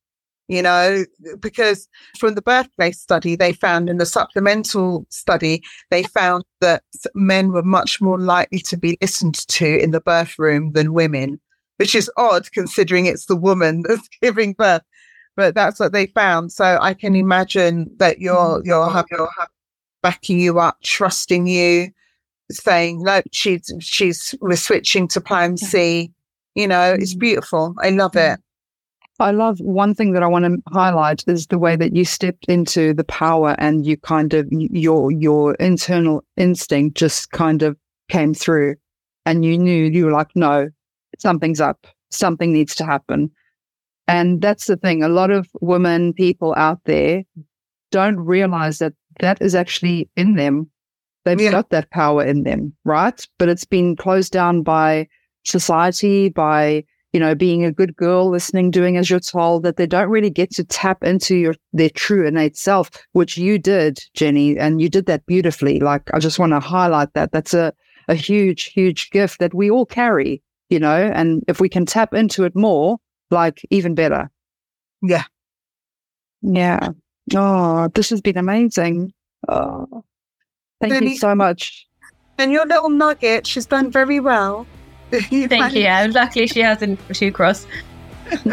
you 0.48 0.62
know, 0.62 1.04
because 1.40 1.88
from 2.18 2.34
the 2.34 2.42
birthplace 2.42 3.00
study, 3.00 3.36
they 3.36 3.52
found 3.52 3.88
in 3.88 3.98
the 3.98 4.06
supplemental 4.06 5.06
study, 5.10 5.62
they 5.90 6.02
found 6.02 6.44
that 6.60 6.82
men 7.14 7.52
were 7.52 7.62
much 7.62 8.00
more 8.00 8.18
likely 8.18 8.60
to 8.60 8.76
be 8.76 8.96
listened 9.00 9.46
to 9.48 9.78
in 9.78 9.90
the 9.90 10.00
birth 10.00 10.38
room 10.38 10.72
than 10.72 10.94
women, 10.94 11.38
which 11.76 11.94
is 11.94 12.10
odd 12.16 12.50
considering 12.52 13.06
it's 13.06 13.26
the 13.26 13.36
woman 13.36 13.82
that's 13.86 14.08
giving 14.22 14.54
birth. 14.54 14.82
But 15.36 15.54
that's 15.54 15.78
what 15.78 15.92
they 15.92 16.06
found. 16.06 16.50
So 16.50 16.78
I 16.80 16.94
can 16.94 17.14
imagine 17.14 17.88
that 17.98 18.18
your 18.18 18.60
your 18.64 19.04
your 19.10 19.28
backing 20.02 20.40
you 20.40 20.58
up, 20.58 20.78
trusting 20.82 21.46
you, 21.46 21.92
saying, 22.50 23.02
no, 23.02 23.22
she's, 23.32 23.72
she's, 23.80 24.34
we're 24.40 24.56
switching 24.56 25.08
to 25.08 25.20
plan 25.20 25.56
C. 25.56 26.12
You 26.54 26.66
know, 26.66 26.94
it's 26.98 27.14
mm. 27.14 27.20
beautiful. 27.20 27.74
I 27.80 27.90
love 27.90 28.16
it. 28.16 28.40
I 29.20 29.32
love 29.32 29.58
one 29.58 29.94
thing 29.94 30.12
that 30.12 30.22
I 30.22 30.28
want 30.28 30.44
to 30.44 30.58
highlight 30.72 31.24
is 31.26 31.46
the 31.46 31.58
way 31.58 31.74
that 31.76 31.94
you 31.94 32.04
stepped 32.04 32.44
into 32.46 32.94
the 32.94 33.04
power 33.04 33.56
and 33.58 33.84
you 33.84 33.96
kind 33.96 34.32
of 34.34 34.46
your 34.50 35.10
your 35.10 35.54
internal 35.54 36.24
instinct 36.36 36.96
just 36.96 37.30
kind 37.32 37.62
of 37.62 37.76
came 38.08 38.34
through 38.34 38.76
and 39.26 39.44
you 39.44 39.58
knew 39.58 39.84
you 39.86 40.04
were 40.04 40.12
like 40.12 40.30
no 40.34 40.68
something's 41.18 41.60
up 41.60 41.86
something 42.10 42.52
needs 42.52 42.74
to 42.76 42.84
happen 42.84 43.30
and 44.06 44.40
that's 44.40 44.66
the 44.66 44.76
thing 44.76 45.02
a 45.02 45.08
lot 45.08 45.30
of 45.30 45.48
women 45.60 46.14
people 46.14 46.54
out 46.56 46.78
there 46.84 47.22
don't 47.90 48.18
realize 48.18 48.78
that 48.78 48.94
that 49.20 49.40
is 49.40 49.54
actually 49.54 50.08
in 50.16 50.34
them. 50.34 50.70
They've 51.24 51.40
yeah. 51.40 51.50
got 51.50 51.70
that 51.70 51.90
power 51.90 52.24
in 52.24 52.44
them, 52.44 52.74
right? 52.84 53.26
But 53.38 53.48
it's 53.48 53.64
been 53.64 53.96
closed 53.96 54.32
down 54.32 54.62
by 54.62 55.08
society, 55.44 56.28
by 56.28 56.84
you 57.12 57.20
know, 57.20 57.34
being 57.34 57.64
a 57.64 57.72
good 57.72 57.96
girl, 57.96 58.28
listening, 58.30 58.70
doing 58.70 58.96
as 58.96 59.08
you're 59.08 59.20
told, 59.20 59.62
that 59.62 59.76
they 59.76 59.86
don't 59.86 60.10
really 60.10 60.30
get 60.30 60.50
to 60.52 60.64
tap 60.64 61.02
into 61.02 61.36
your 61.36 61.54
their 61.72 61.90
true 61.90 62.26
innate 62.26 62.56
self, 62.56 62.90
which 63.12 63.38
you 63.38 63.58
did, 63.58 63.98
Jenny, 64.14 64.58
and 64.58 64.80
you 64.80 64.88
did 64.88 65.06
that 65.06 65.24
beautifully. 65.26 65.80
Like 65.80 66.02
I 66.12 66.18
just 66.18 66.38
want 66.38 66.52
to 66.52 66.60
highlight 66.60 67.14
that. 67.14 67.32
That's 67.32 67.54
a, 67.54 67.72
a 68.08 68.14
huge, 68.14 68.64
huge 68.64 69.10
gift 69.10 69.38
that 69.40 69.54
we 69.54 69.70
all 69.70 69.86
carry, 69.86 70.42
you 70.68 70.78
know, 70.78 71.10
and 71.14 71.42
if 71.48 71.60
we 71.60 71.68
can 71.68 71.86
tap 71.86 72.12
into 72.12 72.44
it 72.44 72.54
more, 72.54 72.98
like 73.30 73.62
even 73.70 73.94
better. 73.94 74.30
Yeah. 75.02 75.24
Yeah. 76.42 76.90
Oh, 77.34 77.88
this 77.94 78.10
has 78.10 78.20
been 78.20 78.36
amazing. 78.38 79.12
Oh, 79.48 80.04
thank 80.80 81.02
you 81.02 81.16
so 81.16 81.34
much. 81.34 81.86
And 82.38 82.52
your 82.52 82.66
little 82.66 82.90
nugget, 82.90 83.46
she's 83.46 83.66
done 83.66 83.90
very 83.90 84.20
well. 84.20 84.66
thank 85.48 85.74
you. 85.74 85.82
Yeah, 85.82 86.06
luckily 86.10 86.46
she 86.46 86.60
hasn't 86.60 87.00
too 87.14 87.32
cross. 87.32 87.66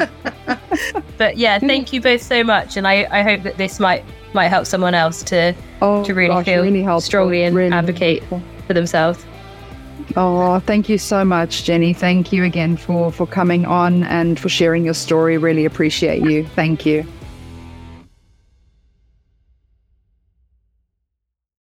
but 1.17 1.37
yeah, 1.37 1.59
thank 1.59 1.91
you 1.91 2.01
both 2.01 2.21
so 2.21 2.43
much, 2.43 2.77
and 2.77 2.87
I, 2.87 3.07
I 3.11 3.23
hope 3.23 3.43
that 3.43 3.57
this 3.57 3.79
might 3.79 4.03
might 4.33 4.47
help 4.47 4.65
someone 4.65 4.93
else 4.93 5.23
to 5.23 5.53
oh, 5.81 6.03
to 6.03 6.13
really 6.13 6.29
gosh, 6.29 6.45
feel 6.45 6.63
really 6.63 7.01
strongly 7.01 7.43
and 7.43 7.55
really 7.55 7.73
advocate 7.73 8.23
helpful. 8.23 8.41
for 8.67 8.73
themselves. 8.73 9.25
Oh, 10.15 10.59
thank 10.59 10.87
you 10.87 10.97
so 10.97 11.25
much, 11.25 11.63
Jenny. 11.63 11.93
Thank 11.93 12.31
you 12.31 12.43
again 12.43 12.77
for 12.77 13.11
for 13.11 13.27
coming 13.27 13.65
on 13.65 14.03
and 14.03 14.39
for 14.39 14.49
sharing 14.49 14.85
your 14.85 14.93
story. 14.93 15.37
Really 15.37 15.65
appreciate 15.65 16.23
you. 16.23 16.45
Thank 16.45 16.85
you. 16.85 17.05